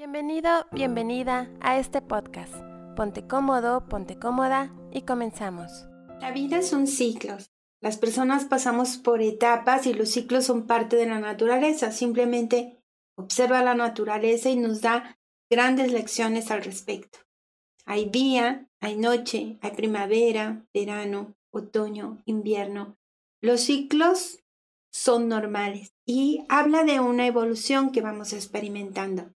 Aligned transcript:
Bienvenido, 0.00 0.48
bienvenida 0.72 1.50
a 1.60 1.78
este 1.78 2.00
podcast. 2.00 2.54
Ponte 2.96 3.26
cómodo, 3.26 3.86
ponte 3.86 4.18
cómoda 4.18 4.74
y 4.90 5.02
comenzamos. 5.02 5.70
La 6.22 6.30
vida 6.30 6.62
son 6.62 6.86
ciclos. 6.86 7.50
Las 7.82 7.98
personas 7.98 8.46
pasamos 8.46 8.96
por 8.96 9.20
etapas 9.20 9.86
y 9.86 9.92
los 9.92 10.08
ciclos 10.08 10.46
son 10.46 10.66
parte 10.66 10.96
de 10.96 11.04
la 11.04 11.20
naturaleza. 11.20 11.92
Simplemente 11.92 12.82
observa 13.14 13.62
la 13.62 13.74
naturaleza 13.74 14.48
y 14.48 14.56
nos 14.56 14.80
da 14.80 15.18
grandes 15.50 15.92
lecciones 15.92 16.50
al 16.50 16.64
respecto. 16.64 17.18
Hay 17.84 18.08
día, 18.08 18.70
hay 18.80 18.96
noche, 18.96 19.58
hay 19.60 19.72
primavera, 19.72 20.64
verano, 20.72 21.34
otoño, 21.50 22.22
invierno. 22.24 22.96
Los 23.42 23.60
ciclos 23.60 24.38
son 24.90 25.28
normales 25.28 25.92
y 26.06 26.46
habla 26.48 26.84
de 26.84 27.00
una 27.00 27.26
evolución 27.26 27.92
que 27.92 28.00
vamos 28.00 28.32
experimentando. 28.32 29.34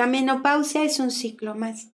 La 0.00 0.06
menopausia 0.06 0.82
es 0.82 0.98
un 0.98 1.10
ciclo 1.10 1.54
más. 1.54 1.92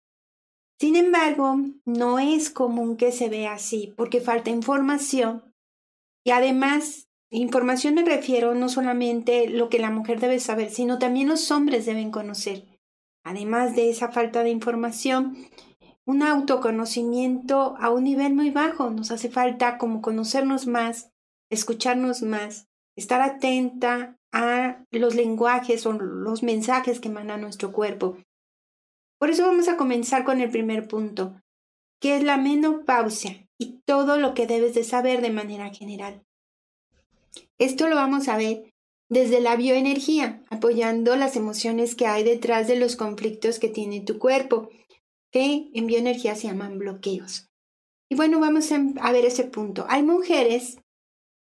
Sin 0.79 0.95
embargo, 0.95 1.57
no 1.87 2.19
es 2.19 2.51
común 2.51 2.99
que 2.99 3.13
se 3.13 3.31
vea 3.31 3.55
así 3.55 3.95
porque 3.97 4.21
falta 4.21 4.51
información 4.51 5.55
y 6.23 6.33
además, 6.33 7.09
información 7.31 7.95
me 7.95 8.05
refiero 8.05 8.55
no 8.55 8.69
solamente 8.69 9.49
lo 9.49 9.71
que 9.71 9.79
la 9.79 9.89
mujer 9.89 10.21
debe 10.21 10.39
saber, 10.39 10.69
sino 10.69 10.99
también 10.99 11.29
los 11.29 11.51
hombres 11.51 11.87
deben 11.87 12.11
conocer. 12.11 12.67
Además 13.25 13.75
de 13.75 13.89
esa 13.89 14.13
falta 14.13 14.45
de 14.45 14.51
información, 14.51 15.39
un 16.05 16.23
autoconocimiento 16.23 17.75
a 17.79 17.89
un 17.89 18.05
nivel 18.05 18.35
muy 18.35 18.51
bajo. 18.51 18.91
Nos 18.91 19.13
hace 19.13 19.31
falta 19.31 19.79
como 19.79 20.03
conocernos 20.03 20.67
más, 20.67 21.11
escucharnos 21.49 22.21
más, 22.21 22.69
estar 22.97 23.23
atenta 23.23 24.19
a 24.35 24.85
los 24.91 25.15
lenguajes 25.15 25.87
o 25.87 25.93
los 25.93 26.43
mensajes 26.43 26.99
que 26.99 27.09
manda 27.09 27.37
nuestro 27.37 27.71
cuerpo. 27.71 28.19
Por 29.21 29.31
eso 29.31 29.47
vamos 29.47 29.69
a 29.69 29.77
comenzar 29.77 30.25
con 30.25 30.41
el 30.41 30.51
primer 30.51 30.89
punto, 30.89 31.41
que 32.01 32.17
es 32.17 32.25
la 32.25 32.37
menopausia 32.37 33.47
y 33.59 33.79
todo 33.87 34.19
lo 34.19 34.35
que 34.35 34.49
debes 34.49 34.75
de 34.75 34.83
saber 34.83 35.21
de 35.23 35.31
manera 35.31 35.73
general. 35.73 36.25
Esto 37.59 37.89
lo 37.89 37.95
vamos 37.95 38.27
a 38.27 38.37
ver 38.37 38.75
desde 39.09 39.41
la 39.41 39.55
bioenergía, 39.55 40.43
apoyando 40.51 41.15
las 41.15 41.37
emociones 41.37 41.95
que 41.95 42.07
hay 42.07 42.25
detrás 42.25 42.67
de 42.67 42.75
los 42.77 42.97
conflictos 42.97 43.61
que 43.61 43.69
tiene 43.69 44.01
tu 44.01 44.19
cuerpo, 44.19 44.69
que 45.31 45.71
en 45.73 45.87
bioenergía 45.87 46.35
se 46.35 46.49
llaman 46.49 46.81
bloqueos. 46.81 47.49
Y 48.11 48.17
bueno, 48.17 48.41
vamos 48.41 48.69
a 48.73 49.13
ver 49.13 49.25
ese 49.25 49.45
punto. 49.45 49.87
Hay 49.89 50.03
mujeres 50.03 50.79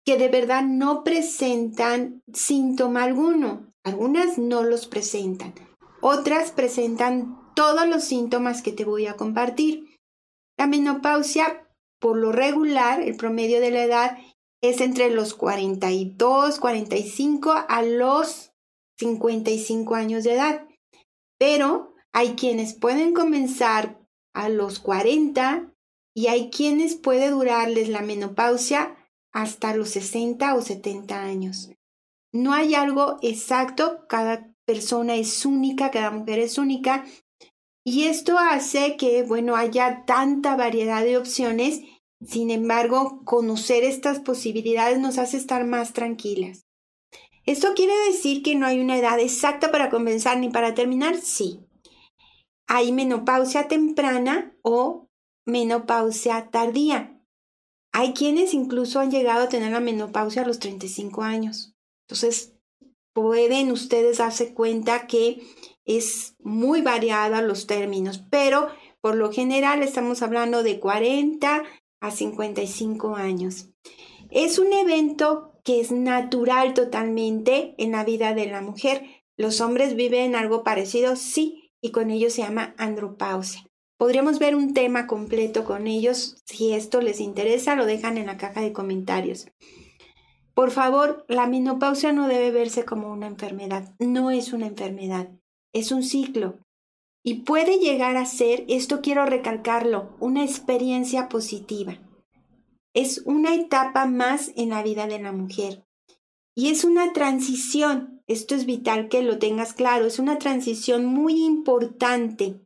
que 0.06 0.16
de 0.16 0.28
verdad 0.28 0.62
no 0.62 1.02
presentan 1.02 2.22
síntoma 2.32 3.02
alguno. 3.02 3.72
Algunas 3.82 4.38
no 4.38 4.62
los 4.62 4.86
presentan. 4.86 5.52
Otras 6.00 6.52
presentan 6.52 7.40
todos 7.56 7.88
los 7.88 8.04
síntomas 8.04 8.62
que 8.62 8.70
te 8.70 8.84
voy 8.84 9.06
a 9.06 9.16
compartir. 9.16 9.98
La 10.56 10.68
menopausia, 10.68 11.68
por 11.98 12.16
lo 12.16 12.30
regular, 12.30 13.02
el 13.02 13.16
promedio 13.16 13.60
de 13.60 13.72
la 13.72 13.82
edad 13.82 14.18
es 14.62 14.80
entre 14.80 15.10
los 15.10 15.34
42, 15.34 16.60
45 16.60 17.64
a 17.68 17.82
los 17.82 18.52
55 18.98 19.94
años 19.96 20.22
de 20.22 20.34
edad. 20.34 20.68
Pero 21.36 21.94
hay 22.12 22.36
quienes 22.36 22.74
pueden 22.74 23.12
comenzar 23.12 24.00
a 24.34 24.48
los 24.48 24.78
40 24.78 25.72
y 26.14 26.28
hay 26.28 26.50
quienes 26.50 26.94
puede 26.94 27.30
durarles 27.30 27.88
la 27.88 28.02
menopausia 28.02 28.95
hasta 29.37 29.77
los 29.77 29.91
60 29.91 30.55
o 30.55 30.62
70 30.62 31.23
años. 31.23 31.70
No 32.33 32.55
hay 32.55 32.75
algo 32.75 33.19
exacto, 33.20 34.06
cada 34.09 34.51
persona 34.65 35.15
es 35.17 35.45
única, 35.45 35.91
cada 35.91 36.11
mujer 36.11 36.39
es 36.39 36.56
única, 36.56 37.05
y 37.84 38.05
esto 38.05 38.39
hace 38.39 38.97
que, 38.97 39.25
bueno, 39.25 39.55
haya 39.55 40.07
tanta 40.07 40.57
variedad 40.57 41.05
de 41.05 41.19
opciones, 41.19 41.83
sin 42.27 42.51
embargo, 42.51 43.20
conocer 43.27 43.84
estas 43.84 44.20
posibilidades 44.20 44.98
nos 45.01 45.19
hace 45.19 45.36
estar 45.36 45.67
más 45.67 45.92
tranquilas. 45.92 46.64
¿Esto 47.45 47.75
quiere 47.75 47.92
decir 48.07 48.42
que 48.42 48.55
no 48.55 48.64
hay 48.64 48.80
una 48.80 48.96
edad 48.96 49.20
exacta 49.20 49.70
para 49.70 49.91
comenzar 49.91 50.39
ni 50.39 50.48
para 50.48 50.73
terminar? 50.73 51.19
Sí. 51.19 51.61
Hay 52.67 52.91
menopausia 52.91 53.69
temprana 53.69 54.57
o 54.63 55.08
menopausia 55.45 56.48
tardía. 56.51 57.15
Hay 57.98 58.12
quienes 58.12 58.52
incluso 58.52 59.01
han 59.01 59.11
llegado 59.11 59.45
a 59.45 59.48
tener 59.48 59.73
la 59.73 59.80
menopausia 59.80 60.42
a 60.42 60.46
los 60.46 60.58
35 60.58 61.23
años. 61.23 61.73
Entonces, 62.07 62.52
pueden 63.14 63.73
ustedes 63.73 64.18
darse 64.18 64.52
cuenta 64.52 65.07
que 65.07 65.40
es 65.86 66.34
muy 66.39 66.83
variada 66.83 67.40
los 67.40 67.67
términos, 67.67 68.23
pero 68.30 68.68
por 69.01 69.14
lo 69.14 69.33
general 69.33 69.83
estamos 69.83 70.20
hablando 70.20 70.62
de 70.62 70.79
40 70.79 71.64
a 72.02 72.11
55 72.11 73.17
años. 73.17 73.70
Es 74.28 74.58
un 74.58 74.74
evento 74.74 75.55
que 75.64 75.80
es 75.80 75.90
natural 75.90 76.74
totalmente 76.74 77.74
en 77.78 77.92
la 77.92 78.05
vida 78.05 78.34
de 78.34 78.45
la 78.45 78.61
mujer. 78.61 79.07
Los 79.39 79.63
hombres 79.63 79.96
viven 79.96 80.34
algo 80.34 80.64
parecido, 80.64 81.17
sí, 81.17 81.73
y 81.80 81.92
con 81.92 82.11
ello 82.11 82.28
se 82.28 82.42
llama 82.42 82.74
andropausia. 82.77 83.65
Podríamos 83.98 84.39
ver 84.39 84.55
un 84.55 84.74
tema 84.74 85.07
completo 85.07 85.64
con 85.64 85.86
ellos. 85.86 86.42
Si 86.45 86.73
esto 86.73 87.01
les 87.01 87.18
interesa, 87.20 87.77
lo 87.77 87.86
dejan 87.86 88.18
en 88.18 88.27
la 88.27 88.36
caja 88.36 88.61
de 88.61 88.73
comentarios. 88.73 89.48
Por 90.55 90.70
favor, 90.70 91.24
la 91.29 91.46
menopausia 91.46 92.12
no 92.12 92.29
debe 92.29 92.51
verse 92.51 92.84
como 92.84 93.11
una 93.11 93.27
enfermedad. 93.27 93.95
No 93.98 94.30
es 94.30 94.52
una 94.52 94.67
enfermedad, 94.67 95.30
es 95.73 95.92
un 95.92 96.02
ciclo. 96.02 96.58
Y 97.23 97.42
puede 97.42 97.79
llegar 97.79 98.17
a 98.17 98.27
ser, 98.27 98.64
esto 98.68 99.01
quiero 99.01 99.24
recalcarlo, 99.27 100.17
una 100.20 100.45
experiencia 100.45 101.28
positiva. 101.28 101.98
Es 102.95 103.23
una 103.24 103.55
etapa 103.55 104.07
más 104.07 104.52
en 104.57 104.70
la 104.70 104.83
vida 104.83 105.07
de 105.07 105.18
la 105.18 105.33
mujer. 105.33 105.84
Y 106.55 106.68
es 106.68 106.84
una 106.84 107.13
transición, 107.13 108.23
esto 108.27 108.55
es 108.55 108.64
vital 108.64 109.08
que 109.08 109.23
lo 109.23 109.39
tengas 109.39 109.74
claro, 109.74 110.07
es 110.07 110.18
una 110.18 110.39
transición 110.39 111.05
muy 111.05 111.45
importante 111.45 112.65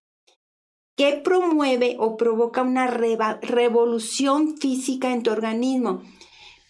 que 1.00 1.16
promueve 1.16 1.96
o 1.98 2.18
provoca 2.18 2.60
una 2.60 2.86
revolución 2.86 4.58
física 4.58 5.14
en 5.14 5.22
tu 5.22 5.30
organismo. 5.30 6.02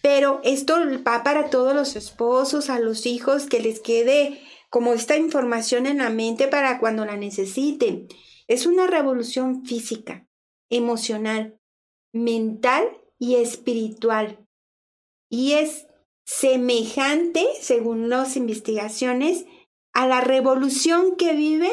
Pero 0.01 0.39
esto 0.45 0.77
va 1.05 1.21
para 1.21 1.49
todos 1.49 1.75
los 1.75 1.97
esposos, 1.97 2.69
a 2.69 2.79
los 2.79 3.05
hijos, 3.05 3.47
que 3.47 3.59
les 3.59 3.81
quede 3.81 4.41
como 4.69 4.93
esta 4.93 5.17
información 5.17 5.85
en 5.85 5.97
la 5.97 6.09
mente 6.09 6.47
para 6.47 6.79
cuando 6.79 7.03
la 7.03 7.17
necesiten. 7.17 8.07
Es 8.47 8.65
una 8.65 8.87
revolución 8.87 9.65
física, 9.65 10.25
emocional, 10.69 11.59
mental 12.13 12.85
y 13.19 13.35
espiritual. 13.35 14.47
Y 15.29 15.55
es 15.55 15.87
semejante, 16.23 17.45
según 17.59 18.07
las 18.07 18.37
investigaciones, 18.37 19.43
a 19.91 20.07
la 20.07 20.21
revolución 20.21 21.17
que 21.17 21.35
vive 21.35 21.69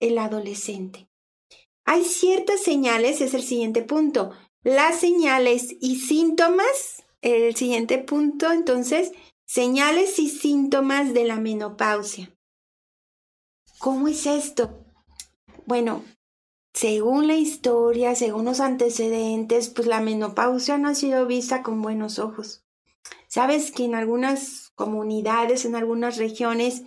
el 0.00 0.18
adolescente. 0.18 1.08
Hay 1.84 2.04
ciertas 2.04 2.62
señales, 2.62 3.20
es 3.20 3.34
el 3.34 3.42
siguiente 3.42 3.82
punto. 3.82 4.30
Las 4.62 5.00
señales 5.00 5.76
y 5.80 5.96
síntomas, 5.96 7.04
el 7.20 7.54
siguiente 7.54 7.98
punto, 7.98 8.50
entonces, 8.50 9.12
señales 9.44 10.18
y 10.18 10.28
síntomas 10.28 11.12
de 11.12 11.24
la 11.24 11.36
menopausia. 11.36 12.34
¿Cómo 13.78 14.08
es 14.08 14.24
esto? 14.24 14.84
Bueno, 15.66 16.02
según 16.72 17.26
la 17.28 17.36
historia, 17.36 18.14
según 18.14 18.46
los 18.46 18.60
antecedentes, 18.60 19.68
pues 19.68 19.86
la 19.86 20.00
menopausia 20.00 20.78
no 20.78 20.88
ha 20.88 20.94
sido 20.94 21.26
vista 21.26 21.62
con 21.62 21.82
buenos 21.82 22.18
ojos. 22.18 22.64
Sabes 23.28 23.72
que 23.72 23.84
en 23.84 23.94
algunas 23.94 24.72
comunidades, 24.74 25.64
en 25.66 25.76
algunas 25.76 26.16
regiones, 26.16 26.84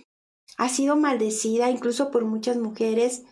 ha 0.56 0.68
sido 0.68 0.96
maldecida 0.96 1.70
incluso 1.70 2.10
por 2.10 2.24
muchas 2.24 2.56
mujeres 2.56 3.22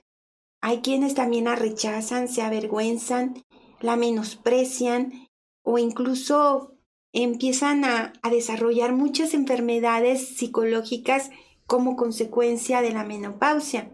hay 0.60 0.80
quienes 0.80 1.14
también 1.14 1.44
la 1.44 1.54
rechazan, 1.56 2.28
se 2.28 2.42
avergüenzan, 2.42 3.44
la 3.80 3.96
menosprecian 3.96 5.28
o 5.62 5.78
incluso 5.78 6.76
empiezan 7.12 7.84
a, 7.84 8.12
desarrollar 8.30 8.92
muchas 8.92 9.32
enfermedades 9.32 10.36
psicológicas 10.36 11.30
como 11.66 11.96
consecuencia 11.96 12.82
de 12.82 12.92
la 12.92 13.04
menopausia. 13.04 13.90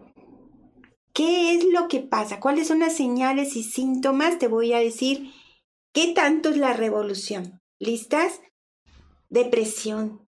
¿Qué 1.13 1.55
es 1.55 1.63
lo 1.65 1.87
que 1.87 1.99
pasa? 1.99 2.39
¿Cuáles 2.39 2.67
son 2.67 2.79
las 2.79 2.95
señales 2.95 3.55
y 3.55 3.63
síntomas? 3.63 4.39
Te 4.39 4.47
voy 4.47 4.73
a 4.73 4.79
decir 4.79 5.31
qué 5.93 6.13
tanto 6.13 6.49
es 6.49 6.57
la 6.57 6.73
revolución. 6.73 7.61
¿Listas? 7.79 8.41
Depresión. 9.29 10.27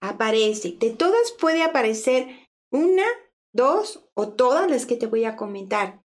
Aparece. 0.00 0.76
De 0.78 0.90
todas 0.90 1.32
puede 1.40 1.62
aparecer 1.62 2.28
una 2.70 3.04
Dos, 3.52 4.08
o 4.14 4.28
todas 4.28 4.70
las 4.70 4.86
que 4.86 4.96
te 4.96 5.06
voy 5.06 5.24
a 5.24 5.36
comentar. 5.36 6.02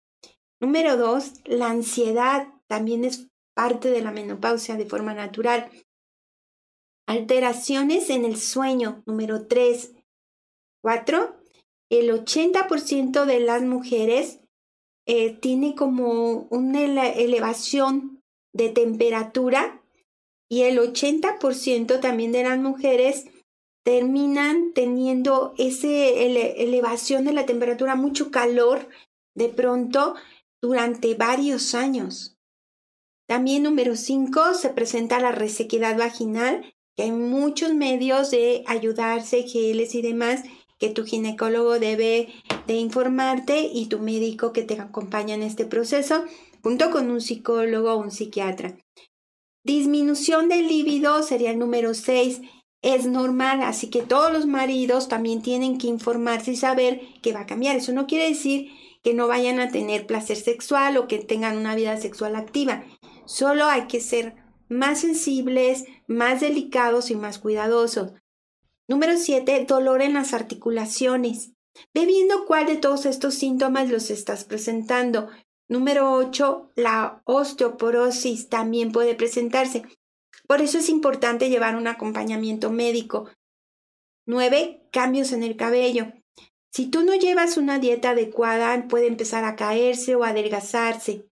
Número 0.61 0.96
dos, 0.96 1.35
la 1.44 1.69
ansiedad 1.69 2.49
también 2.69 3.05
es 3.05 3.29
parte 3.55 3.91
de 3.91 4.02
la 4.02 4.12
menopausia 4.12 4.76
de 4.76 4.87
forma 4.87 5.14
natural. 5.14 5.70
Alteraciones 7.06 8.08
en 8.11 8.25
el 8.25 8.37
sueño. 8.37 9.02
Número 9.06 9.46
tres. 9.46 9.93
Cuatro, 10.82 11.37
el 11.91 12.11
80% 12.11 13.25
de 13.25 13.41
las 13.41 13.62
mujeres 13.62 14.40
eh, 15.06 15.32
tiene 15.32 15.75
como 15.75 16.47
una 16.50 16.82
elevación 16.82 18.23
de 18.55 18.70
temperatura 18.70 19.82
y 20.49 20.62
el 20.62 20.79
80% 20.79 22.00
también 22.00 22.32
de 22.32 22.44
las 22.44 22.58
mujeres 22.58 23.26
terminan 23.85 24.73
teniendo 24.73 25.55
esa 25.59 25.89
elevación 25.89 27.25
de 27.25 27.33
la 27.33 27.47
temperatura, 27.47 27.95
mucho 27.95 28.31
calor 28.31 28.89
de 29.35 29.51
pronto 29.51 30.15
durante 30.61 31.15
varios 31.15 31.75
años. 31.75 32.37
También 33.27 33.63
número 33.63 33.97
5 33.97 34.55
se 34.55 34.71
presenta 34.71 35.21
la 35.21 35.33
resequedad 35.33 35.97
vaginal, 35.99 36.75
que 36.97 37.05
hay 37.05 37.13
muchos 37.13 37.75
medios 37.75 38.31
de 38.31 38.65
ayudarse, 38.67 39.43
geles 39.43 39.95
y 39.95 40.03
demás, 40.03 40.43
que 40.79 40.91
tu 40.91 41.05
ginecólogo 41.05 41.79
debe 41.79 42.29
de 42.67 42.75
informarte 42.75 43.69
y 43.73 43.87
tu 43.87 43.99
médico 43.99 44.53
que 44.53 44.63
te 44.63 44.81
acompaña 44.81 45.35
en 45.35 45.43
este 45.43 45.67
proceso, 45.67 46.25
junto 46.63 46.91
con 46.91 47.11
un 47.11 47.21
psicólogo 47.21 47.93
o 47.93 47.99
un 47.99 48.11
psiquiatra. 48.11 48.79
Disminución 49.65 50.49
del 50.49 50.69
líbido 50.69 51.23
sería 51.23 51.51
el 51.51 51.59
número 51.59 51.95
6. 51.95 52.41
Es 52.85 53.07
normal, 53.07 53.63
así 53.63 53.89
que 53.89 54.03
todos 54.03 54.31
los 54.31 54.45
maridos 54.45 55.09
también 55.09 55.41
tienen 55.41 55.79
que 55.79 55.87
informarse 55.87 56.53
y 56.53 56.57
saber 56.57 57.01
que 57.23 57.33
va 57.33 57.41
a 57.41 57.47
cambiar. 57.47 57.77
Eso 57.77 57.93
no 57.93 58.07
quiere 58.07 58.29
decir 58.29 58.73
que 59.03 59.15
no 59.15 59.27
vayan 59.27 59.59
a 59.59 59.71
tener 59.71 60.07
placer 60.07 60.37
sexual 60.37 60.99
o 60.99 61.09
que 61.09 61.19
tengan 61.19 61.57
una 61.57 61.75
vida 61.75 61.97
sexual 61.97 62.37
activa. 62.37 62.85
Solo 63.25 63.65
hay 63.65 63.87
que 63.87 64.01
ser 64.01 64.35
más 64.69 65.01
sensibles, 65.01 65.85
más 66.07 66.43
delicados 66.43 67.11
y 67.11 67.17
más 67.17 67.39
cuidadosos. 67.39 68.13
Número 68.87 69.17
7. 69.17 69.65
Dolor 69.67 70.03
en 70.03 70.13
las 70.13 70.35
articulaciones. 70.35 71.53
Ve 71.95 72.05
viendo 72.05 72.45
cuál 72.45 72.67
de 72.67 72.77
todos 72.77 73.07
estos 73.07 73.33
síntomas 73.33 73.89
los 73.89 74.11
estás 74.11 74.45
presentando. 74.45 75.31
Número 75.71 76.13
8. 76.13 76.73
La 76.77 77.23
osteoporosis 77.25 78.51
también 78.51 78.93
puede 78.93 79.15
presentarse. 79.15 79.85
Por 80.46 80.61
eso 80.61 80.79
es 80.79 80.88
importante 80.88 81.49
llevar 81.49 81.76
un 81.76 81.87
acompañamiento 81.87 82.70
médico. 82.70 83.29
9. 84.26 84.88
Cambios 84.91 85.32
en 85.32 85.43
el 85.43 85.56
cabello. 85.56 86.12
Si 86.73 86.87
tú 86.87 87.05
no 87.05 87.14
llevas 87.14 87.56
una 87.56 87.79
dieta 87.79 88.11
adecuada, 88.11 88.88
puede 88.88 89.06
empezar 89.06 89.44
a 89.44 89.56
caerse 89.56 90.14
o 90.17 90.25
adelgazarse. 90.25 91.26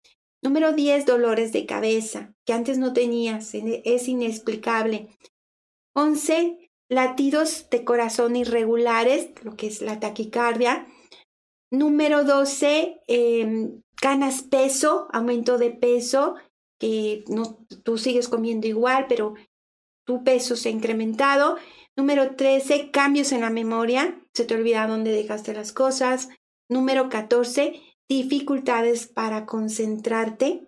Número 0.42 0.72
10. 0.72 1.06
Dolores 1.06 1.52
de 1.52 1.66
cabeza, 1.66 2.34
que 2.44 2.52
antes 2.52 2.78
no 2.78 2.92
tenías. 2.92 3.52
Es 3.54 4.08
inexplicable. 4.08 5.08
11 5.94 6.70
latidos 6.90 7.68
de 7.70 7.84
corazón 7.84 8.36
irregulares, 8.36 9.30
lo 9.42 9.56
que 9.56 9.68
es 9.68 9.80
la 9.80 10.00
taquicardia. 10.00 10.86
Número 11.70 12.24
12, 12.24 13.00
em, 13.06 13.80
ganas 14.02 14.42
peso, 14.42 15.06
aumento 15.12 15.56
de 15.56 15.70
peso, 15.70 16.34
que 16.80 17.24
no, 17.28 17.64
tú 17.84 17.98
sigues 17.98 18.28
comiendo 18.28 18.66
igual, 18.66 19.06
pero 19.08 19.34
tu 20.04 20.24
peso 20.24 20.56
se 20.56 20.70
ha 20.70 20.72
incrementado. 20.72 21.56
Número 21.94 22.34
13, 22.34 22.90
cambios 22.90 23.30
en 23.30 23.42
la 23.42 23.50
memoria, 23.50 24.20
se 24.32 24.44
te 24.44 24.54
olvida 24.54 24.86
dónde 24.88 25.12
dejaste 25.12 25.52
las 25.52 25.72
cosas. 25.72 26.30
Número 26.68 27.08
14, 27.10 27.80
dificultades 28.08 29.06
para 29.06 29.44
concentrarte. 29.44 30.66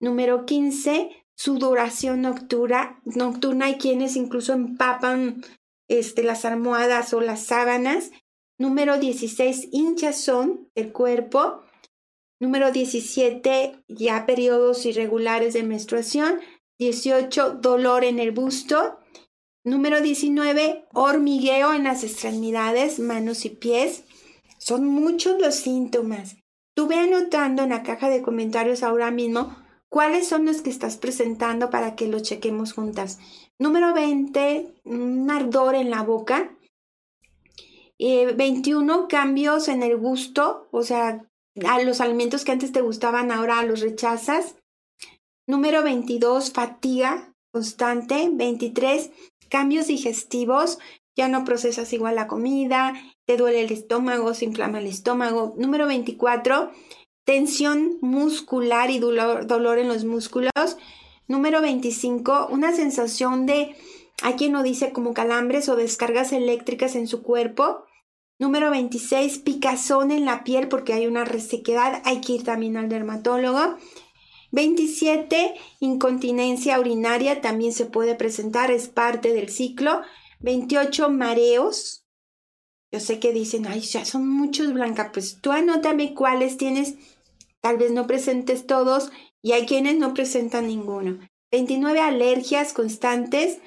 Número 0.00 0.46
15, 0.46 1.10
sudoración 1.34 2.22
nocturna, 2.22 3.02
nocturna 3.04 3.66
hay 3.66 3.74
quienes 3.76 4.16
incluso 4.16 4.52
empapan 4.52 5.42
este, 5.88 6.22
las 6.22 6.44
almohadas 6.44 7.12
o 7.12 7.20
las 7.20 7.44
sábanas. 7.44 8.12
Número 8.56 8.98
16, 8.98 9.68
hinchazón 9.72 10.70
del 10.76 10.92
cuerpo. 10.92 11.62
Número 12.40 12.72
17, 12.72 13.84
ya 13.88 14.26
periodos 14.26 14.84
irregulares 14.86 15.54
de 15.54 15.62
menstruación. 15.62 16.40
18, 16.78 17.58
dolor 17.60 18.02
en 18.04 18.18
el 18.18 18.32
busto. 18.32 18.98
Número 19.62 20.00
19, 20.00 20.86
hormigueo 20.94 21.74
en 21.74 21.84
las 21.84 22.02
extremidades, 22.02 22.98
manos 22.98 23.44
y 23.44 23.50
pies. 23.50 24.04
Son 24.58 24.86
muchos 24.86 25.40
los 25.40 25.54
síntomas. 25.54 26.36
Tú 26.74 26.88
ve 26.88 26.96
anotando 26.96 27.62
en 27.62 27.70
la 27.70 27.82
caja 27.82 28.08
de 28.08 28.22
comentarios 28.22 28.82
ahora 28.82 29.10
mismo 29.10 29.54
¿Cuáles 29.90 30.28
son 30.28 30.46
los 30.46 30.62
que 30.62 30.70
estás 30.70 30.96
presentando 30.96 31.68
para 31.68 31.96
que 31.96 32.06
los 32.06 32.22
chequemos 32.22 32.72
juntas? 32.74 33.18
Número 33.58 33.92
20, 33.92 34.72
un 34.84 35.28
ardor 35.28 35.74
en 35.74 35.90
la 35.90 36.04
boca. 36.04 36.56
21, 37.98 38.94
eh, 38.94 39.06
cambios 39.08 39.66
en 39.66 39.82
el 39.82 39.96
gusto, 39.96 40.68
o 40.70 40.84
sea, 40.84 41.28
a 41.66 41.82
los 41.82 42.00
alimentos 42.00 42.44
que 42.44 42.52
antes 42.52 42.72
te 42.72 42.80
gustaban 42.80 43.32
ahora 43.32 43.62
los 43.64 43.80
rechazas. 43.80 44.56
Número 45.46 45.82
22, 45.82 46.52
fatiga 46.52 47.32
constante. 47.52 48.30
23, 48.32 49.10
cambios 49.48 49.88
digestivos, 49.88 50.78
ya 51.16 51.28
no 51.28 51.44
procesas 51.44 51.92
igual 51.92 52.14
la 52.14 52.26
comida, 52.26 52.94
te 53.26 53.36
duele 53.36 53.62
el 53.62 53.72
estómago, 53.72 54.34
se 54.34 54.46
inflama 54.46 54.78
el 54.78 54.86
estómago. 54.86 55.54
Número 55.56 55.86
24, 55.86 56.70
tensión 57.26 57.98
muscular 58.00 58.90
y 58.90 58.98
dolor, 58.98 59.78
en 59.78 59.88
los 59.88 60.04
músculos. 60.04 60.50
Número 61.28 61.60
25, 61.60 62.48
una 62.50 62.72
sensación 62.74 63.46
de, 63.46 63.76
hay 64.22 64.34
quien 64.34 64.52
lo 64.52 64.62
dice 64.62 64.92
como 64.92 65.14
calambres 65.14 65.68
o 65.68 65.76
descargas 65.76 66.32
eléctricas 66.32 66.94
en 66.96 67.06
su 67.06 67.22
cuerpo. 67.22 67.84
Número 68.40 68.70
26, 68.70 69.38
picazón 69.38 70.10
en 70.10 70.24
la 70.24 70.42
piel 70.42 70.66
porque 70.66 70.92
hay 70.92 71.06
una 71.06 71.24
resequedad, 71.24 72.02
hay 72.04 72.20
que 72.20 72.32
ir 72.32 72.42
también 72.42 72.76
al 72.76 72.88
dermatólogo. 72.88 73.76
27, 74.50 75.54
incontinencia 75.78 76.80
urinaria 76.80 77.40
también 77.40 77.72
se 77.72 77.86
puede 77.86 78.16
presentar, 78.16 78.72
es 78.72 78.88
parte 78.88 79.32
del 79.32 79.48
ciclo. 79.48 80.02
28, 80.40 81.08
mareos. 81.10 82.04
Yo 82.90 82.98
sé 82.98 83.20
que 83.20 83.32
dicen, 83.32 83.68
ay, 83.68 83.82
ya 83.82 84.04
son 84.04 84.28
muchos, 84.28 84.72
Blanca, 84.72 85.12
pues 85.12 85.38
tú 85.40 85.52
anótame 85.52 86.14
cuáles 86.14 86.56
tienes 86.56 86.96
Tal 87.60 87.76
vez 87.76 87.92
no 87.92 88.06
presentes 88.06 88.66
todos 88.66 89.10
y 89.42 89.52
hay 89.52 89.66
quienes 89.66 89.96
no 89.98 90.14
presentan 90.14 90.66
ninguno. 90.66 91.18
29 91.50 92.00
alergias 92.00 92.72
constantes, 92.72 93.58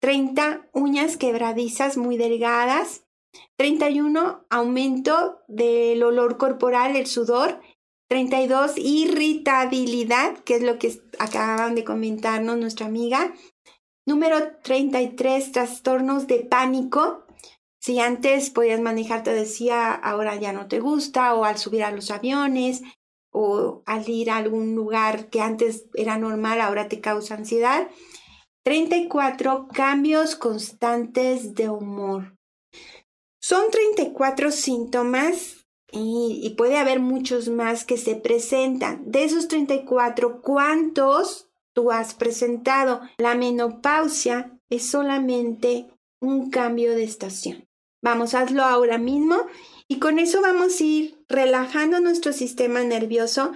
30 0.00 0.68
uñas 0.72 1.16
quebradizas 1.16 1.96
muy 1.96 2.16
delgadas, 2.16 3.01
31 3.56 4.46
aumento 4.50 5.40
del 5.48 6.02
olor 6.02 6.36
corporal, 6.36 6.96
el 6.96 7.06
sudor, 7.06 7.60
32 8.08 8.72
irritabilidad, 8.76 10.38
que 10.40 10.56
es 10.56 10.62
lo 10.62 10.78
que 10.78 11.00
acaban 11.18 11.74
de 11.74 11.84
comentarnos 11.84 12.58
nuestra 12.58 12.86
amiga. 12.86 13.32
Número 14.06 14.58
33 14.62 15.52
trastornos 15.52 16.26
de 16.26 16.40
pánico. 16.40 17.24
Si 17.80 18.00
antes 18.00 18.50
podías 18.50 18.80
manejar, 18.80 19.22
te 19.22 19.32
decía, 19.32 19.92
ahora 19.94 20.36
ya 20.36 20.52
no 20.52 20.68
te 20.68 20.80
gusta, 20.80 21.34
o 21.34 21.44
al 21.44 21.56
subir 21.56 21.84
a 21.84 21.90
los 21.90 22.10
aviones, 22.10 22.82
o 23.32 23.82
al 23.86 24.08
ir 24.08 24.30
a 24.30 24.36
algún 24.36 24.74
lugar 24.74 25.30
que 25.30 25.40
antes 25.40 25.86
era 25.94 26.18
normal, 26.18 26.60
ahora 26.60 26.88
te 26.88 27.00
causa 27.00 27.34
ansiedad. 27.34 27.88
34 28.64 29.68
cambios 29.72 30.36
constantes 30.36 31.54
de 31.54 31.70
humor. 31.70 32.36
Son 33.44 33.72
34 33.72 34.52
síntomas 34.52 35.66
y, 35.90 36.54
puede 36.56 36.78
haber 36.78 37.00
muchos 37.00 37.48
más 37.48 37.84
que 37.84 37.98
se 37.98 38.14
presentan. 38.14 39.10
De 39.10 39.24
esos 39.24 39.48
34, 39.48 40.40
¿cuántos 40.40 41.50
tú 41.74 41.90
has 41.90 42.14
presentado? 42.14 43.00
La 43.18 43.34
menopausia 43.34 44.56
es 44.70 44.86
solamente 44.86 45.88
un 46.20 46.50
cambio 46.50 46.92
de 46.92 47.02
estación. 47.02 47.66
Vamos, 48.00 48.34
hazlo 48.34 48.62
ahora 48.62 48.96
mismo 48.98 49.36
y 49.88 49.98
con 49.98 50.20
eso 50.20 50.40
vamos 50.40 50.80
a 50.80 50.84
ir 50.84 51.24
relajando 51.28 51.98
nuestro 51.98 52.32
sistema 52.32 52.84
nervioso 52.84 53.52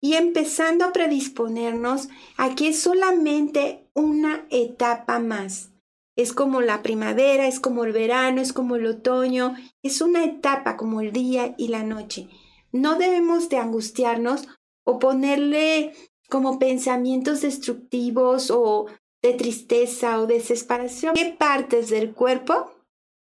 y 0.00 0.14
empezando 0.14 0.84
a 0.84 0.92
predisponernos 0.92 2.08
a 2.36 2.54
que 2.54 2.68
es 2.68 2.80
solamente 2.80 3.88
una 3.94 4.46
etapa 4.50 5.18
más. 5.18 5.73
Es 6.16 6.32
como 6.32 6.60
la 6.60 6.82
primavera, 6.82 7.46
es 7.46 7.58
como 7.60 7.84
el 7.84 7.92
verano, 7.92 8.40
es 8.40 8.52
como 8.52 8.76
el 8.76 8.86
otoño, 8.86 9.56
es 9.82 10.00
una 10.00 10.24
etapa 10.24 10.76
como 10.76 11.00
el 11.00 11.12
día 11.12 11.54
y 11.58 11.68
la 11.68 11.82
noche. 11.82 12.28
No 12.72 12.96
debemos 12.96 13.48
de 13.48 13.58
angustiarnos 13.58 14.46
o 14.84 14.98
ponerle 14.98 15.92
como 16.28 16.58
pensamientos 16.58 17.42
destructivos 17.42 18.50
o 18.50 18.86
de 19.22 19.32
tristeza 19.32 20.20
o 20.20 20.26
desesperación. 20.26 21.14
¿Qué 21.14 21.34
partes 21.36 21.90
del 21.90 22.12
cuerpo 22.12 22.72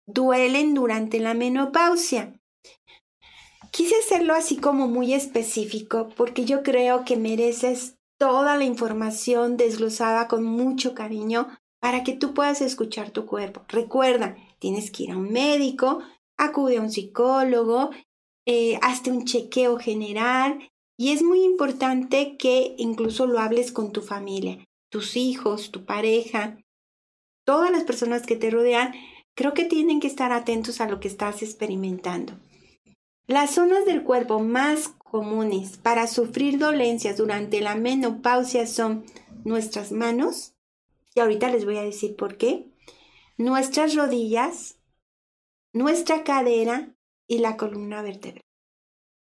duelen 0.08 0.74
durante 0.74 1.20
la 1.20 1.34
menopausia? 1.34 2.40
Quise 3.72 3.96
hacerlo 3.96 4.34
así 4.34 4.58
como 4.58 4.88
muy 4.88 5.14
específico 5.14 6.10
porque 6.16 6.46
yo 6.46 6.64
creo 6.64 7.06
que 7.06 7.18
mereces 7.18 7.98
toda 8.18 8.58
la 8.58 8.66
información 8.66 9.58
desglosada 9.58 10.28
con 10.28 10.44
mucho 10.44 10.94
cariño 10.94 11.48
para 11.80 12.04
que 12.04 12.14
tú 12.14 12.34
puedas 12.34 12.62
escuchar 12.62 13.12
tu 13.12 13.26
cuerpo. 13.26 13.64
Recuerda, 13.68 14.36
tienes 14.60 14.92
que 14.92 15.04
ir 15.04 15.12
a 15.12 15.18
un 15.18 15.32
médico, 15.32 16.02
acude 16.38 16.78
a 16.78 16.82
un 16.82 16.92
psicólogo, 16.92 17.92
eh, 18.46 18.80
hazte 18.82 19.12
un 19.12 19.26
chequeo 19.26 19.78
general 19.78 20.70
y 20.98 21.12
es 21.12 21.24
muy 21.24 21.44
importante 21.44 22.36
que 22.38 22.76
incluso 22.78 23.28
lo 23.28 23.40
hables 23.40 23.72
con 23.72 23.92
tu 23.92 24.02
familia, 24.02 24.64
tus 24.90 25.16
hijos, 25.16 25.72
tu 25.72 25.86
pareja, 25.86 26.58
todas 27.46 27.72
las 27.72 27.84
personas 27.84 28.26
que 28.26 28.36
te 28.36 28.50
rodean, 28.50 28.94
creo 29.36 29.54
que 29.54 29.66
tienen 29.66 30.00
que 30.00 30.08
estar 30.08 30.34
atentos 30.34 30.82
a 30.82 30.90
lo 30.90 31.00
que 31.00 31.08
estás 31.08 31.42
experimentando. 31.42 32.34
Las 33.28 33.52
zonas 33.52 33.86
del 33.86 34.04
cuerpo 34.04 34.40
más 34.40 34.90
comunes 34.98 35.78
para 35.78 36.08
sufrir 36.08 36.58
dolencias 36.58 37.18
durante 37.18 37.62
la 37.62 37.76
menopausia 37.76 38.66
son 38.66 39.06
nuestras 39.46 39.92
manos, 39.92 40.54
y 41.16 41.20
ahorita 41.20 41.50
les 41.50 41.66
voy 41.66 41.78
a 41.78 41.84
decir 41.84 42.16
por 42.16 42.38
qué, 42.38 42.72
nuestras 43.38 43.96
rodillas, 43.96 44.80
nuestra 45.74 46.24
cadera 46.24 46.96
y 47.28 47.40
la 47.40 47.58
columna 47.58 48.02
vertebral. 48.02 48.42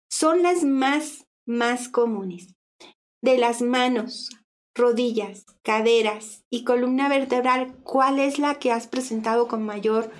Son 0.09 0.41
las 0.41 0.63
más, 0.63 1.27
más 1.45 1.89
comunes. 1.89 2.55
De 3.21 3.37
las 3.37 3.61
manos, 3.61 4.29
rodillas, 4.73 5.45
caderas 5.61 6.43
y 6.49 6.63
columna 6.63 7.09
vertebral, 7.09 7.75
¿cuál 7.83 8.19
es 8.19 8.39
la 8.39 8.55
que 8.55 8.71
has 8.71 8.87
presentado 8.87 9.47
con 9.47 9.63
mayor 9.63 10.11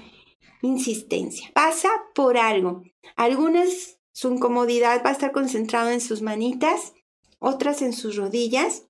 insistencia? 0.61 1.49
Pasa 1.53 1.89
por 2.13 2.37
algo. 2.37 2.83
Algunas, 3.15 3.99
su 4.11 4.31
incomodidad 4.31 5.01
va 5.03 5.09
a 5.09 5.13
estar 5.13 5.31
concentrada 5.31 5.93
en 5.93 6.01
sus 6.01 6.21
manitas, 6.21 6.93
otras 7.39 7.81
en 7.81 7.93
sus 7.93 8.17
rodillas. 8.17 8.88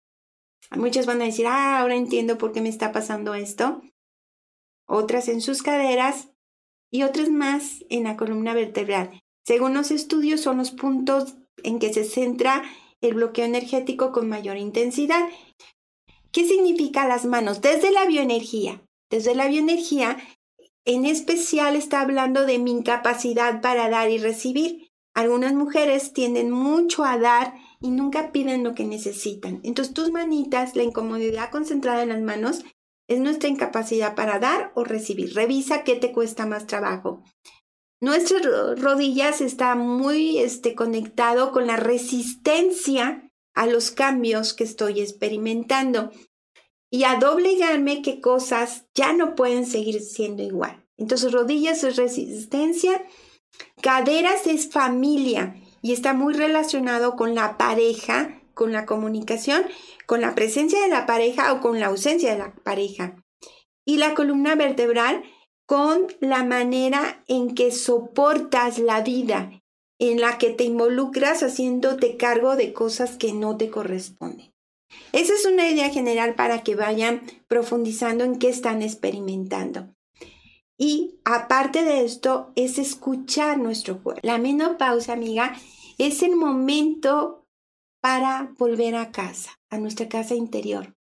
Muchas 0.72 1.06
van 1.06 1.22
a 1.22 1.26
decir, 1.26 1.48
ah, 1.48 1.80
ahora 1.80 1.96
entiendo 1.96 2.38
por 2.38 2.52
qué 2.52 2.62
me 2.62 2.70
está 2.70 2.92
pasando 2.92 3.34
esto. 3.34 3.82
Otras 4.86 5.28
en 5.28 5.42
sus 5.42 5.64
caderas 5.64 6.30
y 6.92 7.04
otras 7.04 7.30
más 7.30 7.84
en 7.90 8.04
la 8.04 8.18
columna 8.18 8.54
vertebral. 8.54 9.22
Según 9.46 9.74
los 9.74 9.92
estudios, 9.92 10.42
son 10.42 10.58
los 10.58 10.72
puntos 10.72 11.36
en 11.64 11.80
que 11.80 11.94
se 11.94 12.04
centra 12.04 12.64
el 13.02 13.16
bloqueo 13.16 13.46
energético 13.46 14.12
con 14.12 14.30
mayor 14.30 14.58
intensidad. 14.58 15.28
¿Qué 16.32 16.48
significa 16.48 17.08
las 17.08 17.26
manos? 17.26 17.62
Desde 17.62 17.92
la 17.92 18.06
bioenergía. 18.06 18.82
Desde 19.10 19.34
la 19.34 19.48
bioenergía, 19.48 20.18
en 20.86 21.06
especial 21.06 21.76
está 21.76 22.02
hablando 22.02 22.46
de 22.46 22.60
mi 22.60 22.72
incapacidad 22.72 23.62
para 23.62 23.90
dar 23.90 24.12
y 24.12 24.20
recibir. 24.20 24.92
Algunas 25.16 25.54
mujeres 25.54 26.14
tienden 26.14 26.52
mucho 26.52 27.04
a 27.04 27.18
dar 27.18 27.56
y 27.82 27.92
nunca 27.92 28.32
piden 28.32 28.64
lo 28.64 28.76
que 28.76 28.84
necesitan. 28.84 29.62
Entonces 29.64 29.94
tus 29.94 30.12
manitas, 30.12 30.76
la 30.76 30.84
incomodidad 30.84 31.50
concentrada 31.52 32.04
en 32.04 32.10
las 32.10 32.22
manos, 32.22 32.64
es 33.08 33.20
nuestra 33.20 33.50
incapacidad 33.50 34.16
para 34.16 34.40
dar 34.40 34.72
o 34.76 34.84
recibir. 34.84 35.34
Revisa 35.34 35.84
qué 35.84 35.96
te 35.96 36.12
cuesta 36.12 36.46
más 36.46 36.68
trabajo. 36.68 37.24
Nuestras 38.02 38.44
rodillas 38.80 39.42
está 39.42 39.76
muy 39.76 40.38
este, 40.38 40.76
conectado 40.76 41.52
con 41.52 41.68
la 41.68 41.76
resistencia 41.76 43.30
a 43.56 43.66
los 43.66 43.92
cambios 43.92 44.54
que 44.54 44.64
estoy 44.64 45.02
experimentando 45.02 46.12
y 46.92 47.04
a 47.04 47.16
doblegarme 47.16 48.02
que 48.02 48.22
cosas 48.22 48.86
ya 48.96 49.14
no 49.14 49.36
pueden 49.36 49.66
seguir 49.66 50.02
siendo 50.02 50.44
igual. 50.44 50.86
Entonces, 50.98 51.32
rodillas 51.32 51.84
es 51.84 51.98
resistencia, 51.98 53.04
caderas 53.82 54.48
es 54.48 54.70
familia 54.70 55.56
y 55.82 55.94
está 55.94 56.14
muy 56.14 56.34
relacionado 56.34 57.16
con 57.16 57.36
la 57.36 57.58
pareja, 57.58 58.42
con 58.54 58.72
la 58.72 58.86
comunicación, 58.86 59.64
con 60.06 60.22
la 60.22 60.36
presencia 60.36 60.82
de 60.82 60.90
la 60.90 61.06
pareja 61.06 61.54
o 61.54 61.62
con 61.62 61.80
la 61.80 61.88
ausencia 61.88 62.32
de 62.32 62.40
la 62.40 62.54
pareja. 62.64 63.16
Y 63.86 63.98
la 63.98 64.14
columna 64.14 64.56
vertebral 64.56 65.24
con 65.66 66.08
la 66.20 66.44
manera 66.44 67.24
en 67.28 67.54
que 67.54 67.72
soportas 67.72 68.80
la 68.80 69.02
vida, 69.02 69.62
en 70.00 70.20
la 70.20 70.38
que 70.38 70.50
te 70.50 70.64
involucras 70.64 71.44
haciéndote 71.44 72.18
cargo 72.18 72.56
de 72.56 72.74
cosas 72.74 73.18
que 73.18 73.34
no 73.34 73.56
te 73.58 73.70
corresponden. 73.70 74.52
Esa 75.12 75.34
es 75.34 75.46
una 75.46 75.70
idea 75.70 75.90
general 75.90 76.36
para 76.36 76.64
que 76.64 76.76
vayan 76.76 77.22
profundizando 77.48 78.24
en 78.24 78.40
qué 78.40 78.50
están 78.50 78.82
experimentando. 78.82 79.94
Y 80.82 81.20
aparte 81.26 81.84
de 81.84 82.06
esto, 82.06 82.54
es 82.56 82.80
escuchar 82.80 83.58
nuestro 83.58 84.02
cuerpo. 84.02 84.22
La 84.26 84.38
menopausa, 84.38 85.12
amiga, 85.12 85.54
es 85.98 86.24
el 86.24 86.38
momento 86.38 87.46
para 88.02 88.56
volver 88.58 88.96
a 88.96 89.12
casa, 89.12 89.60
a 89.70 89.78
nuestra 89.78 90.08
casa 90.08 90.36
interior. 90.36 90.96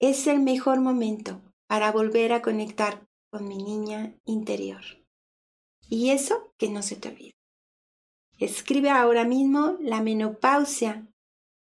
Es 0.00 0.26
el 0.26 0.40
mejor 0.40 0.80
momento 0.80 1.42
para 1.68 1.92
volver 1.92 2.32
a 2.32 2.40
conectar 2.40 3.06
con 3.30 3.46
mi 3.46 3.58
niña 3.62 4.16
interior. 4.24 4.80
Y 5.90 6.08
eso 6.08 6.54
que 6.56 6.70
no 6.70 6.80
se 6.80 6.96
te 6.96 7.10
olvide. 7.10 7.34
Escribe 8.38 8.88
ahora 8.88 9.24
mismo 9.24 9.76
la 9.80 10.00
menopausia. 10.00 11.06